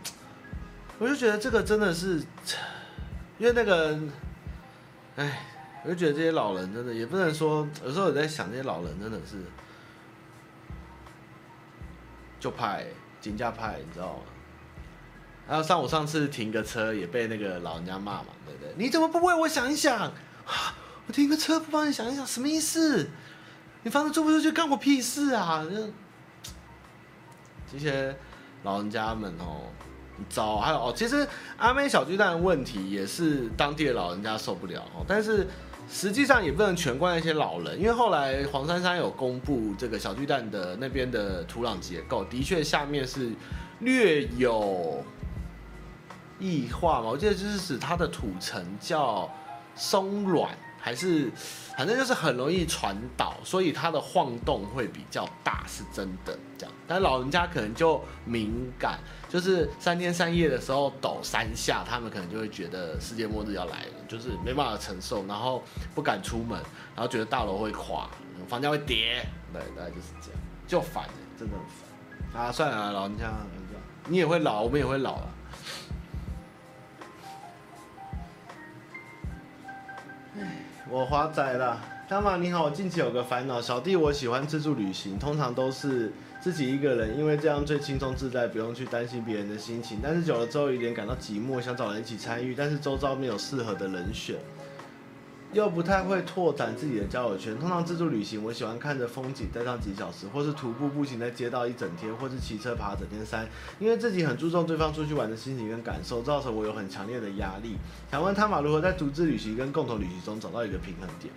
[0.99, 2.23] 我就觉得这个真的是，
[3.39, 3.99] 因为那个，
[5.15, 5.41] 哎，
[5.83, 9.41] 我就觉得这些老人真的也不能说，有时候我在想，这些老人真的是，
[12.39, 12.85] 就派
[13.25, 14.19] 金价派，你知道吗？
[15.47, 18.71] 还有像我上次停个车也被那个老人家骂嘛，对不对？
[18.77, 20.11] 你怎么不为我想一想？
[21.07, 23.09] 我停个车不帮你想一想，什么意思？
[23.81, 25.65] 你房子租不出去，干我屁事啊！
[27.71, 28.15] 这些
[28.61, 29.69] 老人家们哦，
[30.17, 30.57] 很糟。
[30.59, 35.47] 还有哦，其实阿妹小巨蛋的问题也是当地的老人家受不了哦，但是
[35.89, 43.31] 实际上也不能全怪那些老人，因为后来黄珊珊有公布这个小巨蛋的那边的土壤结构，的确下面是
[43.79, 45.03] 略有。
[46.37, 49.29] 异化嘛，我记得就是指它的土层叫
[49.73, 50.51] 松软，
[50.85, 51.31] 还是
[51.75, 56.75] 反正就是很容易传导，所以它的晃动会比较大，是真的这样。
[56.85, 65.63] 但老人家可能就敏感，就是三天三夜的时候抖三下，他们可能就会觉得世界末日要来了，就是没办法承受，然后
[65.95, 66.51] 不敢出门，
[66.95, 68.07] 然后觉得大楼会垮，
[68.47, 71.05] 房价会跌，对，大概就是这样，就烦，
[71.35, 71.65] 真的很
[72.31, 72.51] 烦啊！
[72.51, 73.33] 算了，老人家，
[74.07, 75.29] 你也会老，我们也会老了。
[80.87, 81.81] 我华仔了。
[82.07, 89.97] 大妈你好，我近期有个烦恼，小弟我喜欢自助旅行，通常都是自己一个人，因为这样最轻松自在，不用去担心别人的心情。
[90.03, 94.35] 但是久了之后，有点感到寂寞，想找人一起参与，但是周遭没有适合的人选。
[95.55, 97.57] 又不太会拓展自己的交友圈。
[97.57, 103.47] 通常自助旅行，我喜欢看着风景待上几小时，或是徒步步行在街道一整天，或是骑车爬整天山。
[103.79, 107.77] 因为自己很注重对方出去玩的心情跟感受，造成我有很强烈的压力。
[108.11, 111.33] 想问汤马如何在独自旅行跟共同旅行中找到一个平衡点？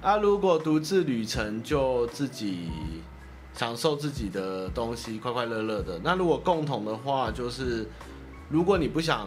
[0.00, 2.68] 啊，如果独自旅程就自己
[3.54, 6.00] 享受自己的东西，快快乐乐的。
[6.04, 7.88] 那如果共同的话，就是
[8.48, 9.26] 如果你不想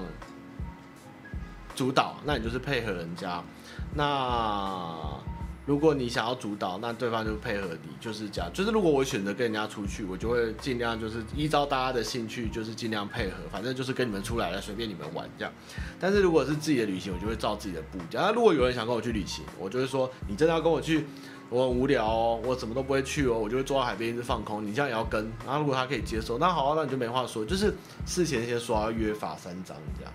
[1.81, 3.43] 主导，那你就是配合人家。
[3.95, 5.19] 那
[5.65, 8.47] 如果你想要主导，那对方就配合你，就是这样。
[8.53, 13.37] 就是如果我选择跟人家出去，我就会尽量就是依照大家的兴趣，就是尽量配合。
[13.51, 15.51] 反正就是跟你们出来了，随便你们玩这样。
[15.99, 18.21] 但是如果是自己的旅行，我就会照自己的步调。
[18.21, 21.07] 那如果有人想跟我去旅行，我就会说，你真的要跟我去，
[21.49, 24.63] 我很无聊哦，我什么都不会去哦，我就会坐到海边一直放空。
[24.63, 25.31] 你这样也要跟？
[25.43, 27.43] 然后如果他可以接受，那好，那你就没话说。
[27.43, 27.73] 就是
[28.05, 30.13] 事前先说要约法三章这样。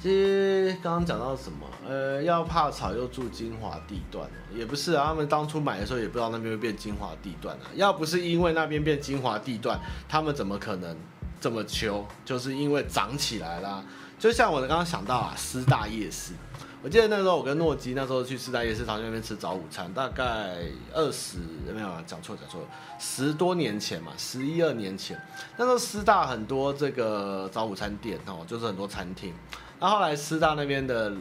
[0.00, 1.66] 其实刚刚讲到什么？
[1.88, 5.06] 呃，要怕吵又住精华地段，也不是啊。
[5.06, 7.66] 他们当初买的时候也不知道那边会变精华地段啊。
[7.74, 10.96] 要不是因为那边变精华地段，他们怎么可能
[11.40, 12.06] 这么秋？
[12.24, 13.82] 就是因为涨起来啦。
[14.18, 16.34] 就像我刚刚想到啊，师大夜市，
[16.82, 20.56] 我记得那时候我跟诺基那时候去师大夜市，他那边吃早午餐，大概
[20.92, 21.38] 二十
[21.74, 22.66] 没有讲错讲错了，
[22.98, 25.20] 十多年前嘛，十一二年前，
[25.56, 29.34] 那时候师大很多这个早午餐店哦，就是很多餐厅。
[29.78, 31.12] 那后来师大那边的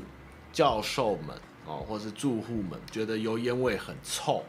[0.53, 1.35] 教授们
[1.65, 4.43] 哦，或是住户们觉得油烟味很臭，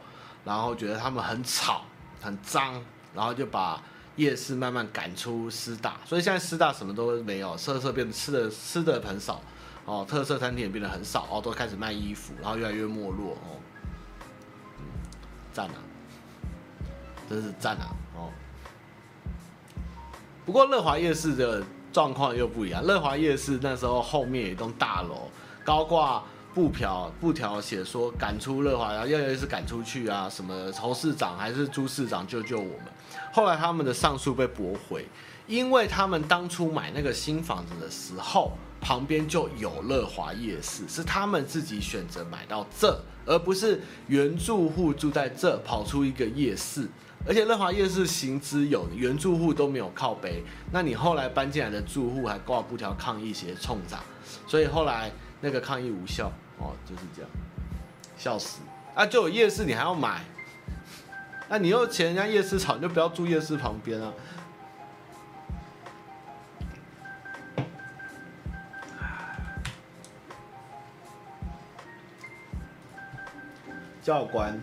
[0.45, 1.81] 然后觉得他们很吵、
[2.21, 2.81] 很脏，
[3.13, 3.83] 然后就把
[4.15, 5.97] 夜市慢慢赶出师大。
[6.05, 9.41] 所以现在师大什么都没有，特色变得吃的吃的很少
[9.83, 13.59] 哦，特色餐厅也变得很少哦，都开始卖衣服，然后越来越没落哦。
[14.79, 14.85] 嗯，
[15.51, 15.75] 赞啊，
[17.29, 18.31] 真是赞啊哦。
[20.45, 21.61] 不过乐华夜市的。
[21.97, 22.83] 状况又不一样。
[22.85, 25.31] 乐华夜市那时候后面有一栋大楼，
[25.63, 26.23] 高挂
[26.53, 32.83] 布条，布条写说赶出乐华，然后又是赶出去啊，什么侯市长还是朱市长救救我们。
[33.33, 35.07] 后来他们的上诉被驳回，
[35.47, 46.87] 因为他们当初买那个新房子的时候，旁边就有乐华夜市，是他们自己选择买到这，而不是原住户住在这跑出一个夜市。
[47.25, 53.99] 而且乐华夜市行之有，原住户都没有靠北，那你后来搬进来的住户还挂布条抗议写冲闸，
[54.45, 55.11] 所以后来
[55.41, 57.29] 那个抗议无效哦，就是这样，
[58.17, 58.61] 笑死
[58.95, 59.05] 啊！
[59.05, 60.23] 就有夜市你还要买，
[61.49, 64.13] 那你又嫌人家夜市吵，你就不要住夜市旁边啊。
[74.01, 74.57] 教官。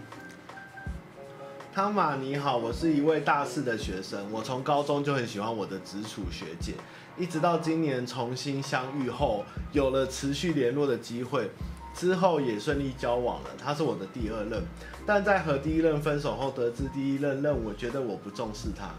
[1.74, 6.74] 汤玛你好，我是一位大四的学生，我从高中就很喜欢我的直属学姐，
[7.18, 11.50] 一直到今年重新相遇后，有了持续联络的机会，
[11.92, 13.50] 之后也顺利交往了。
[13.58, 14.62] 她是我的第二任，
[15.04, 18.90] 但在和第一任分手后，得知第一任任我觉得我不重视她，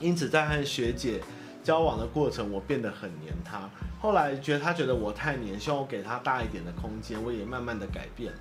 [0.00, 1.22] 因此在和学姐
[1.62, 3.70] 交往的过程，我变得很黏她。
[4.00, 8.38] 后来觉得她觉得我太黏，希望我给她大一点的空间，我也慢慢的改变了。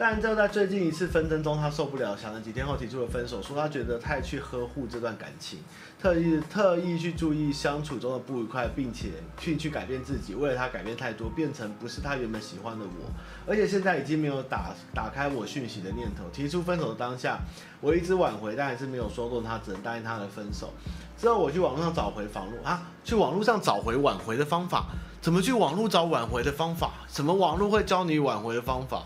[0.00, 5.58] 但就在最近一次纷争中，他受不了，想了几天后提出了分手，说他觉得太去呵护这段感情，
[6.00, 13.10] 特意特意去注意相处中的不愉快，并且去去改变自己，为了他改变太多，变成不是他原本喜欢的我，
[13.44, 16.22] 而且现在已经没有打打开我讯息的念头。
[16.32, 17.40] 提出分手的当下，
[17.80, 20.72] 我一直挽回，但还是没有说动他，只能答应他的分手。
[21.16, 24.86] 之后我去网络上找回房路啊，去网络上找回挽回的方法，
[25.20, 26.92] 怎么去网络找挽回的方法？
[27.08, 29.02] 什么网络会教你挽回的方法？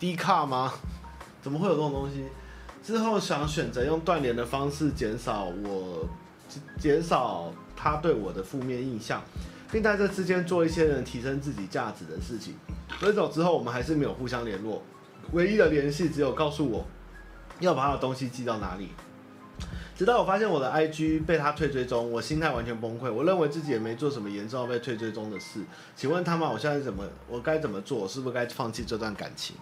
[0.00, 0.72] 低卡吗？
[1.42, 2.24] 怎么会有这种东西？
[2.82, 6.08] 之后想选择用断联的方式减少我，
[6.78, 9.22] 减少他对我的负面印象，
[9.70, 12.54] 并在这之间做一些能提升自己价值的事情。
[12.98, 14.82] 分手之后，我们还是没有互相联络，
[15.32, 16.86] 唯一的联系只有告诉我
[17.60, 18.88] 要把他的东西寄到哪里。
[19.94, 23.12] 直到我发现我的 IG 被他退追踪，我心态完全崩溃。
[23.12, 25.60] 我认为自己也没做什么严重要被退追踪的事。
[25.94, 28.08] 请问他们，我现在怎么，我该怎么做？
[28.08, 29.54] 是不是该放弃这段感情？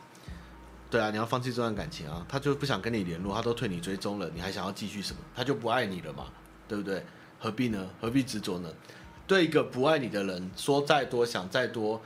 [0.90, 2.24] 对啊，你要放弃这段感情啊！
[2.28, 5.20] 他就不想跟你联络，他都退你追踪了，你还想要继续什么？
[5.36, 6.24] 他就不爱你了嘛，
[6.66, 7.04] 对不对？
[7.38, 7.86] 何必呢？
[8.00, 8.68] 何必执着呢？
[9.26, 12.00] 对一个不爱你的人，说再多，想再多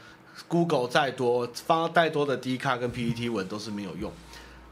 [0.48, 4.10] ，Google 再多，发再多的 D 卡跟 PPT 文都是没有用。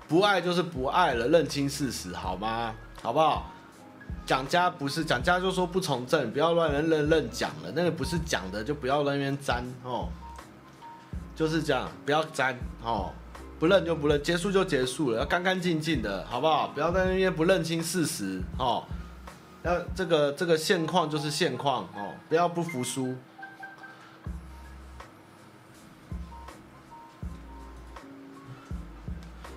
[0.08, 2.74] 不爱就是不爱了，认清事实好吗？
[3.00, 3.52] 好不好？
[4.26, 10.08] 蒋家不是蒋家就说不从政，不要乱人认认讲了，那个不是讲的，就不要乱边沾哦。
[11.36, 13.12] 就是这样，不要沾哦，
[13.61, 16.68] 不认就不认，结束就结束了，要干干净净的，好不好？
[16.68, 18.82] 不要在那边不认清事实哦，
[19.62, 23.14] 要这个这个现况就是现况哦，不要不服输。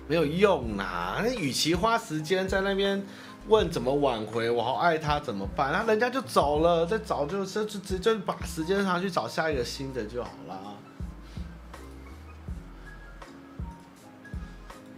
[0.06, 1.22] 没有用啊！
[1.24, 3.02] 那与其花时间在那边
[3.48, 5.72] 问怎么挽回，我好爱他怎么办？
[5.72, 10.60] 那人家就走了，再找就就就直接把时间上去找下一个新的就好了。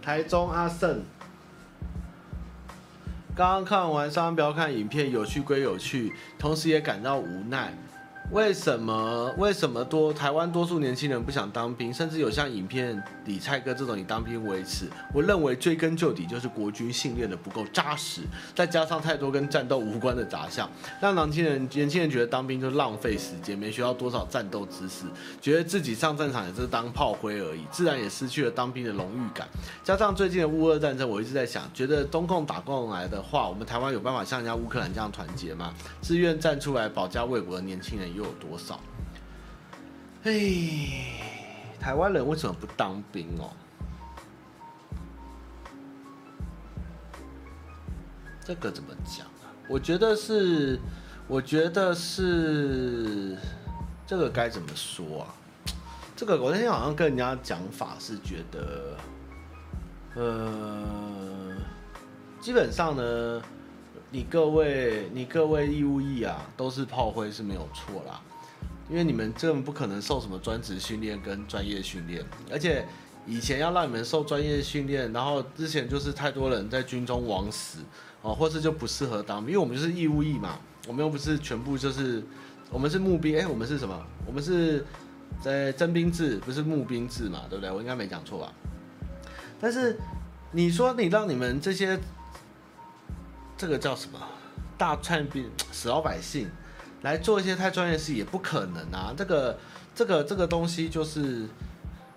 [0.07, 1.03] 台中阿胜，
[3.35, 7.73] 刚刚看完商标看影片，有趣归有趣，同时也感到无奈。
[8.29, 9.33] 为什么？
[9.37, 14.85] 为什么多台湾多数年轻人不想当兵，甚至有像影片里蔡哥这种以当兵为耻？
[15.13, 18.21] 我认为追根究底就是国军训练的不够扎实，
[18.53, 20.69] 再加上太多跟战斗无关的杂项，
[20.99, 25.05] 让年轻人年轻人觉得当兵就浪费时间，没学到多少战斗知识，
[25.41, 29.47] 觉得自己上战场也是当炮灰而已，自然也失去了当兵的荣誉感。
[29.85, 35.73] 加上最近的乌俄战争，我一直在想，觉得中共打过来的话，我们台湾有办法像人家乌克兰这样团结吗？
[36.01, 38.16] 自愿站出来保家卫国的年轻人。
[38.17, 38.79] 又有多少？
[40.23, 40.31] 哎，
[41.79, 43.51] 台湾人为什么不当兵哦？
[48.43, 49.53] 这个怎么讲啊？
[49.69, 50.79] 我觉得是，
[51.27, 53.37] 我觉得是，
[54.07, 55.27] 这个该怎么说啊？
[56.15, 58.97] 这个我那天好像跟人家讲法是觉得，
[60.15, 61.55] 呃，
[62.41, 63.41] 基本上呢。
[64.09, 68.21] 你各位，你各位义务役啊，都是炮灰是没有错啦，
[68.89, 72.85] 因为你们这不可能受什么专职训练跟专业训练，而且
[73.25, 77.79] 以前要让你们受专业训练，然后之前就是太多人在军中枉死
[78.21, 82.23] 哦，或是就不适合当兵，因为我们就是义务役嘛，我们又不是全部就是，
[82.71, 84.01] 我们是募兵，哎，我们是什么？
[84.25, 84.85] 我们是
[85.41, 87.69] 在征兵制，不是募兵制嘛，对不对？
[87.69, 88.53] 我应该没讲错吧？
[89.59, 89.99] 但是
[90.51, 91.99] 你说你让你们这些。
[93.57, 94.19] 这个叫什么？
[94.77, 96.47] 大串兵死老百姓
[97.01, 99.11] 来做一些太专业的事也不可能啊！
[99.17, 99.57] 这个、
[99.95, 101.47] 这个、这个东西就是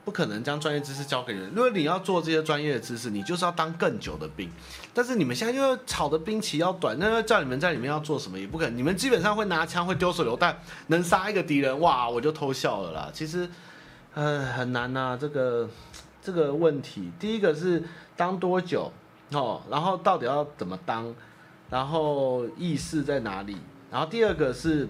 [0.04, 1.50] 不可能将专业知识交给人。
[1.54, 4.50] 如果你要做这些专业的知识，你就是要当更久的兵。
[4.92, 8.76] 但是你们现在又炒的兵期要短，那要叫你们在里面要做什么也不可能。
[8.76, 13.10] 你们基本上会拿枪，会丢手榴弹，能杀一个敌人，哇，我就偷笑了啦。
[13.10, 13.48] 其实，
[14.12, 15.16] 嗯，很难呐。
[15.18, 15.66] 这个
[16.22, 17.82] 这个问题，第一个是
[18.18, 18.92] 当多久
[19.32, 21.14] 哦，然后到底要怎么当？
[21.70, 23.56] 然后意识在哪里？
[23.90, 24.88] 然后第二个是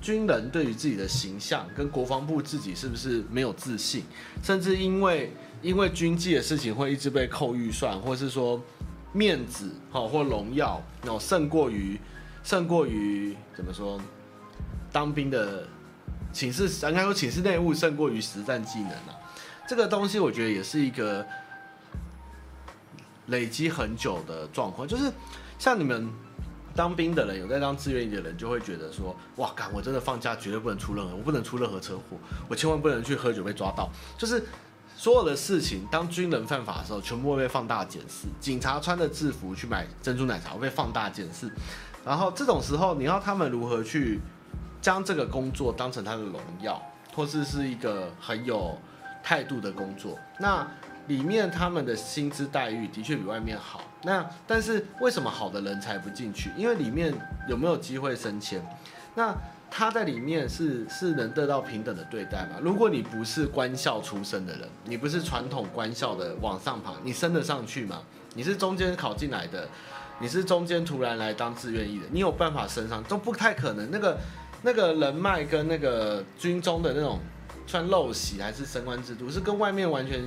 [0.00, 4.04] 军人对于自己的形象跟国防部自己是不是没有自信，
[4.42, 5.32] 甚至因为
[5.62, 8.60] 因为军纪的事情会一直被扣预算，或是说
[9.12, 11.98] 面子好或荣耀哦胜过于
[12.44, 14.00] 胜过于怎么说
[14.92, 15.66] 当兵的
[16.32, 19.14] 寝室应该说寝室内务胜过于实战技能啊，
[19.68, 21.26] 这个东西我觉得也是一个
[23.26, 25.12] 累积很久的状况，就是。
[25.58, 26.08] 像你们
[26.74, 33.88] 当兵的人，有在当志愿役的人，就会觉得说：哇，干，我真的放假绝对不能出任何，我不能出任何车祸，我千万不能去喝酒被抓到。
[34.18, 34.44] 就是
[34.94, 38.26] 所有的事情，当军人犯法的时候，全部会被放大检视。
[38.38, 41.50] 警察穿着制服去买珍珠奶茶会被放大检视。
[42.04, 44.20] 然后这种时候，你要他们如何去
[44.80, 46.80] 将这个工作当成他的荣耀，
[47.14, 48.78] 或是是一个很有
[49.22, 50.18] 态度的工作？
[50.38, 50.66] 那
[51.06, 53.80] 里面他们的薪资待遇的确比外面好。
[54.02, 56.50] 那但是为什么好的人才不进去？
[56.56, 57.12] 因为里面
[57.48, 58.64] 有没有机会升迁？
[59.14, 59.34] 那
[59.70, 62.58] 他在里面是是能得到平等的对待吗？
[62.62, 68.02] 如果你不是官校出身的人，你不是传统官校的往上爬，你升得上去吗？
[68.34, 69.66] 你是中间考进来的，
[70.20, 73.02] 你是中间突然来当志愿役的，你有办法升上？
[73.04, 73.90] 都不太可能。
[73.90, 74.18] 那个
[74.62, 77.18] 那个人脉跟那个军中的那种
[77.66, 80.22] 算陋习还是升官制度，是跟外面完全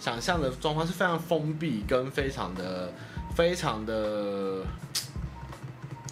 [0.00, 2.92] 想象的状况是非常封闭跟非常的。
[3.32, 4.64] 非常的，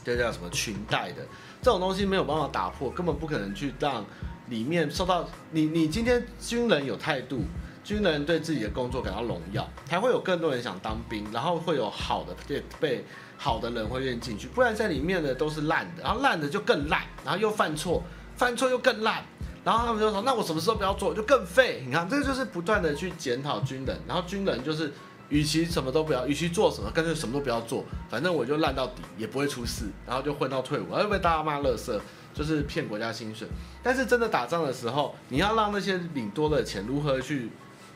[0.05, 1.17] 这叫什么裙带的
[1.61, 4.05] 这种东西没有办法打破，根本不可能去让
[4.49, 5.67] 里面受到你。
[5.67, 7.43] 你今天军人有态度，
[7.83, 13.05] 军人对自己的工作感到荣耀，才会有更多人想当兵，然后会有好的被被
[13.37, 14.47] 好的人会愿意进去。
[14.47, 18.03] 不然在里面的都是烂的，然后烂的就更烂，然后又犯错，
[18.37, 19.25] 犯错又更烂，
[19.69, 24.91] 然后他们就说：“那我什么时候不要做，就更废。”你看，这个就是不断的去检讨军人，然后军人就是。
[25.31, 32.01] 与其什么都不要，与其做什么，干脆什么都不要做，反正我就烂到底，也不会出事，然后就混到退伍，而被大家骂垃圾，
[32.33, 33.47] 就是骗国家薪水。
[33.83, 37.51] 但是真的打仗的时候，你要让那些领多的钱如何去，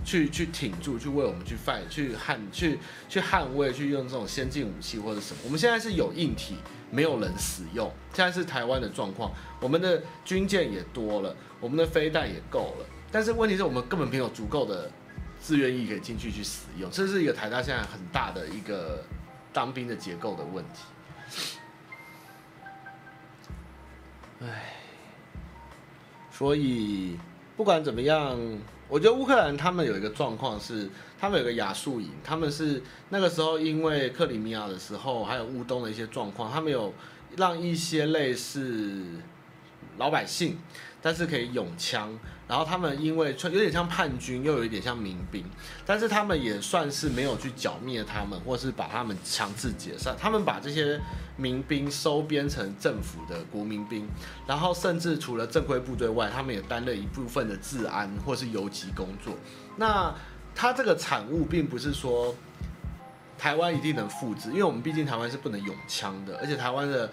[0.05, 5.41] 去去挺住，去为我们去 fight，去捍，去去捍卫，去用这种先进武器或者什么。
[5.45, 6.57] 我们现在是有硬体，
[6.93, 7.91] 没有人使用。
[8.13, 12.87] 现在是台湾的状况，我们的军舰也多了，我们的飞弹也够了。
[13.11, 14.91] 但是问题是我们根本没有足够的
[15.41, 19.03] 自愿役可以进去去使用，这是一个台大现在很大的一个
[19.53, 20.81] 当兵的结构的问题。
[24.41, 24.75] 唉，
[26.31, 27.17] 所以
[27.57, 28.39] 不管怎么样，
[28.93, 30.87] 我觉得乌克兰他们有一个状况是，
[31.19, 36.93] 他们有个亚速营，他们是那个时候因为克里米亚的时候，还有乌东的一些状况，他们有
[37.39, 39.03] 让一些类似
[39.97, 40.59] 老百姓。
[41.03, 45.45] 但是可以拥枪，然后他们因为有点像叛军，又有一点像民兵，
[45.85, 50.15] 但是他们也算是没有去剿灭他们，或是把他们强制解散。
[50.17, 51.01] 他们把这些
[51.37, 54.07] 民兵收编成政府的国民兵，
[54.47, 59.35] 然后甚至除了正规部队外，他们也担任一部分的治安或是游击工作。
[59.77, 60.15] 那
[60.55, 62.33] 他这个产物并不是说
[63.37, 67.11] 台湾一定能复制，因为我们毕竟台湾是不能拥枪的，而且台湾的。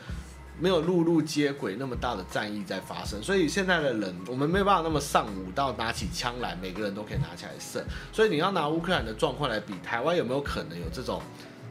[0.59, 7.83] 没有陆路接轨那么大的战役在发生，所以现在的人我们没有办法那么上武到拿起枪来，每个人都可以拿起来射。
[8.11, 11.21] 所以你要拿乌克兰的状况来比，台湾有没有可能有这种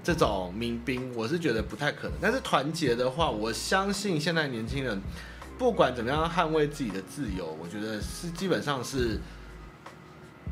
[0.02, 1.14] 这种民兵？
[1.14, 2.12] 我是觉得不太可能。
[2.20, 5.00] 但是团结的话，我相信现在年轻人
[5.58, 9.20] 不管怎么样捍卫自己的自由，我觉得是基本上是。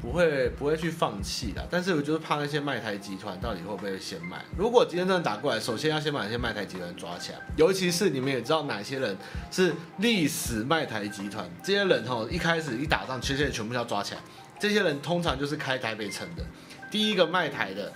[0.01, 4.44] 不会不会去放弃的，但是我就是怕那些卖台集团到底会不会先卖。
[4.57, 9.16] 如果今天真的打过来，首先要先把那些卖台集团抓起来，尤其是你们也知道哪些人
[9.51, 14.20] 是历史卖台集团，这些人吼一开始一打仗，这些人全部要抓起来。
[14.59, 16.44] 这些人通常就是开台北城的，
[16.90, 17.92] 第一个卖台的，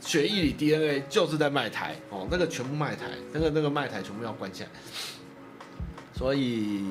[0.00, 4.68] 血液里 DNA 就是在卖台哦，那个全部卖台，那个那个卖台全部要关起来。
[6.14, 6.84] 所以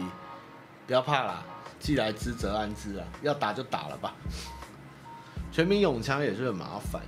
[0.87, 1.45] 不要怕啦。
[1.83, 4.15] 既来之则安之啊，要打就打了吧。
[5.51, 7.01] 全民永枪也是很麻烦。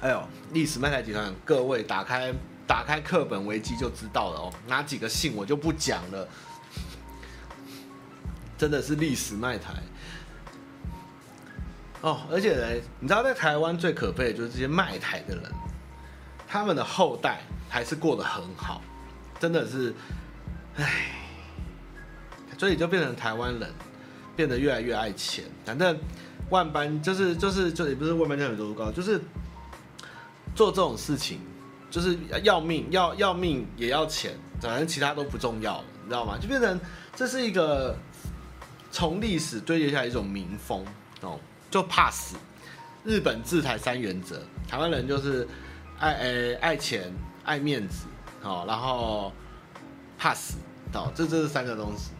[0.00, 0.20] 哎呦，
[0.52, 2.34] 历史卖台集团，各位打开
[2.66, 4.52] 打开课本维基就知道了哦。
[4.66, 6.26] 哪几个姓我就不讲了。
[8.58, 9.74] 真的是历史卖台。
[12.00, 15.44] 哦，而且呢，你知道在台湾最可悲的就是这些卖台的人，
[16.48, 18.82] 他们的后代还是过得很好，
[19.38, 19.94] 真的是，
[20.74, 21.14] 唉。
[22.58, 23.72] 所以就变成台湾人
[24.36, 25.98] 变得越来越爱钱，反正
[26.50, 29.18] 万般就是就是就也不是万般皆下品多高，就是
[30.54, 31.40] 做这种事情
[31.90, 36.36] 就是要命要要命也要钱，反正其他都不重要，你知道吗？
[36.38, 36.78] 就变成
[37.16, 37.96] 这是一个
[38.90, 40.84] 从历史堆叠下来一种民风
[41.20, 41.38] 哦，
[41.70, 42.36] 就怕死。
[43.04, 45.46] 日本治台三原则，台湾人就是
[45.98, 47.10] 爱诶爱钱
[47.44, 48.06] 爱面子
[48.42, 49.32] 哦，然后
[50.18, 50.58] 怕死
[50.92, 52.10] 哦，这这是三个东西。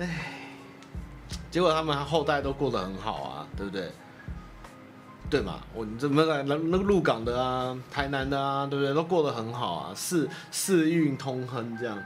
[0.00, 0.08] 哎，
[1.50, 3.92] 结果他们后代都过得很好啊，对不对？
[5.28, 5.60] 对嘛？
[5.74, 8.94] 我怎么来那那个鹿港的啊，台南的啊，对不对？
[8.94, 12.02] 都过得很好啊，四四运通亨这样。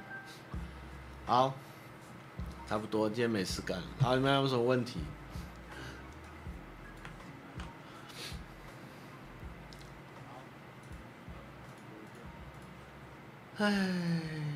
[1.25, 1.55] 好，
[2.69, 3.79] 差不多，今天没事干。
[4.01, 4.99] 好，你们还有什么问题？
[13.59, 14.54] 哎。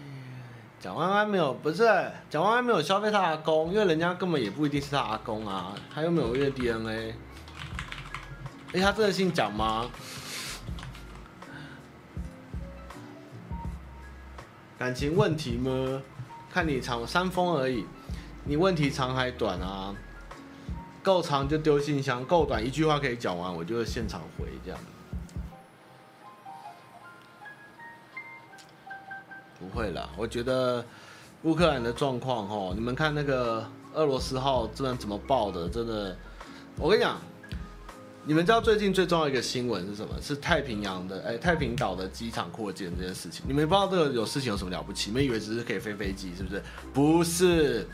[0.81, 1.85] 蒋万安没有，不是
[2.31, 7.15] 蒋万安没有消费他阿公，因为人家根本也不一定是他阿公啊，他又没有验 DNA。
[8.73, 9.91] 哎，他真的姓蒋吗？
[14.79, 16.01] 感情问题吗？
[16.49, 17.85] 看你长三封而已，
[18.45, 19.93] 你问题长还短啊？
[21.03, 24.79] 够长就丢信箱，够短一句话可以讲完，我就现场回这样。
[29.59, 30.85] 不会啦，我觉得
[31.43, 36.17] 乌克兰的状况哦，你们看那个俄罗斯号这边怎么爆的，真的，
[36.77, 37.19] 我跟你讲，
[38.25, 40.15] 你们知道最近最重要一个新闻是什么？
[40.21, 43.45] 是太平洋的哎，太平岛的机场扩建这件事情。
[43.49, 45.11] 你们不知道这个有事情有什么了不起？
[45.11, 46.63] 你们以为只是可以飞飞机是不是？
[46.93, 47.89] 不是，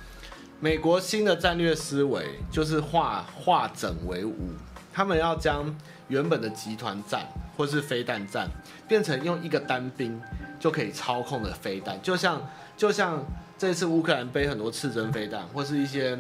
[0.60, 4.50] 美国新的战略思维就是化化整为五，
[4.92, 5.74] 他们要将
[6.08, 8.50] 原本的集团战或是飞弹战
[8.88, 10.20] 变成用一个单兵。
[10.64, 12.40] 就可以操控的飞弹，就像
[12.74, 13.22] 就像
[13.58, 16.18] 这次乌克兰背很多刺针飞弹，或是一些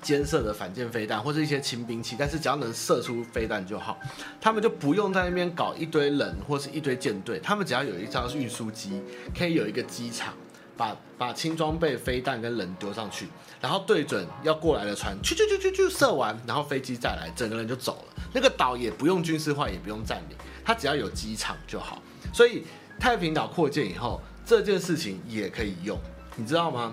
[0.00, 3.98] 肩射的反舰飞弹，或是一些轻兵器，但是只要能射出飞弹就好，
[4.40, 9.02] 他们就不用在那边搞一堆人或是一堆舰队，他们只要有一艘运输机，
[9.36, 10.32] 可以有一个机场，
[10.74, 13.26] 把把轻装备飞弹跟人丢上去，
[13.60, 18.22] 然后对准要过来的船，去去去去去射完，然后飞机再来，整个人就走了。
[18.32, 22.00] 那个岛也不用军事化，也不用占领，它只要有机场就好，
[22.32, 22.64] 所以。
[22.98, 25.98] 太平岛扩建以后，这件事情也可以用，
[26.36, 26.92] 你知道吗？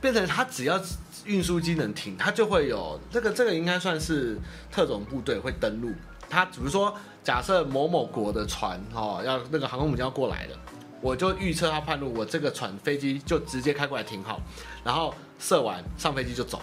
[0.00, 0.80] 变成它只要
[1.24, 4.38] 运输机能停，它就会有这个这个应该算是
[4.70, 5.92] 特种部队会登陆。
[6.30, 6.94] 它比如说，
[7.24, 10.56] 假设某某国的船哦，要那个航空母舰要过来了，
[11.00, 14.40] 我就预测他叛路，我这个船飞机就直接开过来停好，
[14.84, 16.60] 然后射完上飞机就走。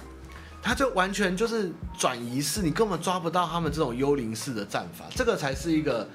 [0.61, 6.07] 他就完全就是转移式，你根本抓不到他们这种幽灵式的战法，这个才是一个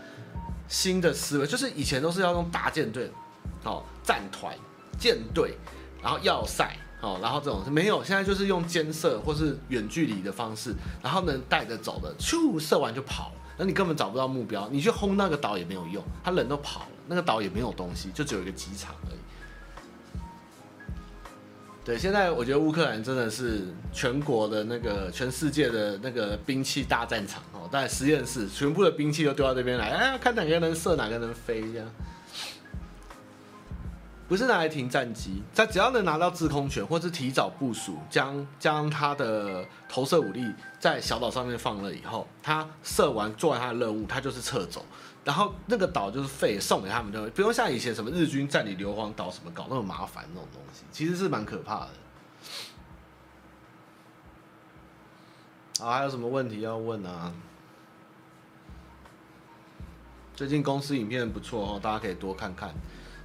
[0.71, 1.47] 新的思维。
[1.47, 3.11] 就是以前都是要用大舰队，
[3.65, 4.57] 哦，战团、
[4.99, 5.59] 舰队，
[6.03, 19.20] 然后要塞，哦，然后这种没有，现在就是用监射或是远距离的方式，然后能带着走的，咻，射完就跑，那你根本找不到目标，你去轰那个岛也没有用，他人都跑了，那个岛也没有东西，就只有一个机场而已。
[21.91, 23.63] 对，现在我觉得乌克兰真的是
[23.93, 31.91] 全国的那个全世界的那个兵器大战场哦，在实验室全部的兵器都丢到这边来，哎，看哪个能射，哪个能飞这样。
[34.29, 40.47] 不是拿来停战机，他只要能拿到制空权，或是提早部署，将将他的投射武力
[40.79, 44.87] 在小岛上面放了以后，他射完做完他的任务，他就是撤走。
[45.25, 51.89] 然后那个岛就是废，送给他们，就不用像以前什么日军占领硫磺岛什么搞那么麻烦那种东西，其实是蛮可怕的。
[55.85, 57.33] 啊，还有什么问题要问啊？
[60.35, 62.75] 最近公司影片不错哦，大家可以多看看。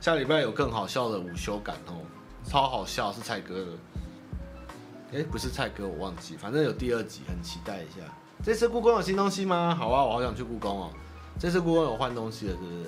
[0.02, 2.02] 下礼拜有更好笑的午休感哦，
[2.44, 3.72] 超好笑，是蔡哥的。
[5.14, 8.02] 哎，不是蔡哥，我忘记，反正有第二集，很期待一下。
[8.44, 9.74] 这次故宫有新东西吗？
[9.74, 10.92] 好啊，我好想去故宫哦。
[11.38, 12.86] 这次顾问有换东西了，是不是？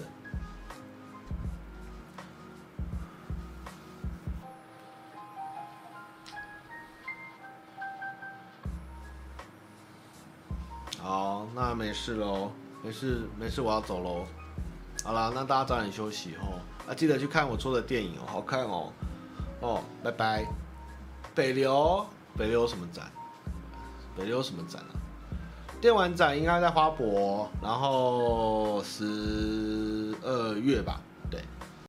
[10.99, 12.51] 好，那没事喽，
[12.83, 14.25] 没事没事，我要走喽。
[15.03, 16.59] 好了，那大家早点休息哦。
[16.89, 18.91] 啊，记得去看我做的电影哦，好看哦。
[19.61, 20.45] 哦，拜拜。
[21.35, 23.05] 北流，北流什么展？
[24.17, 24.96] 北流什么展啊？
[25.79, 30.99] 电玩展应该在花博，然后十二月吧。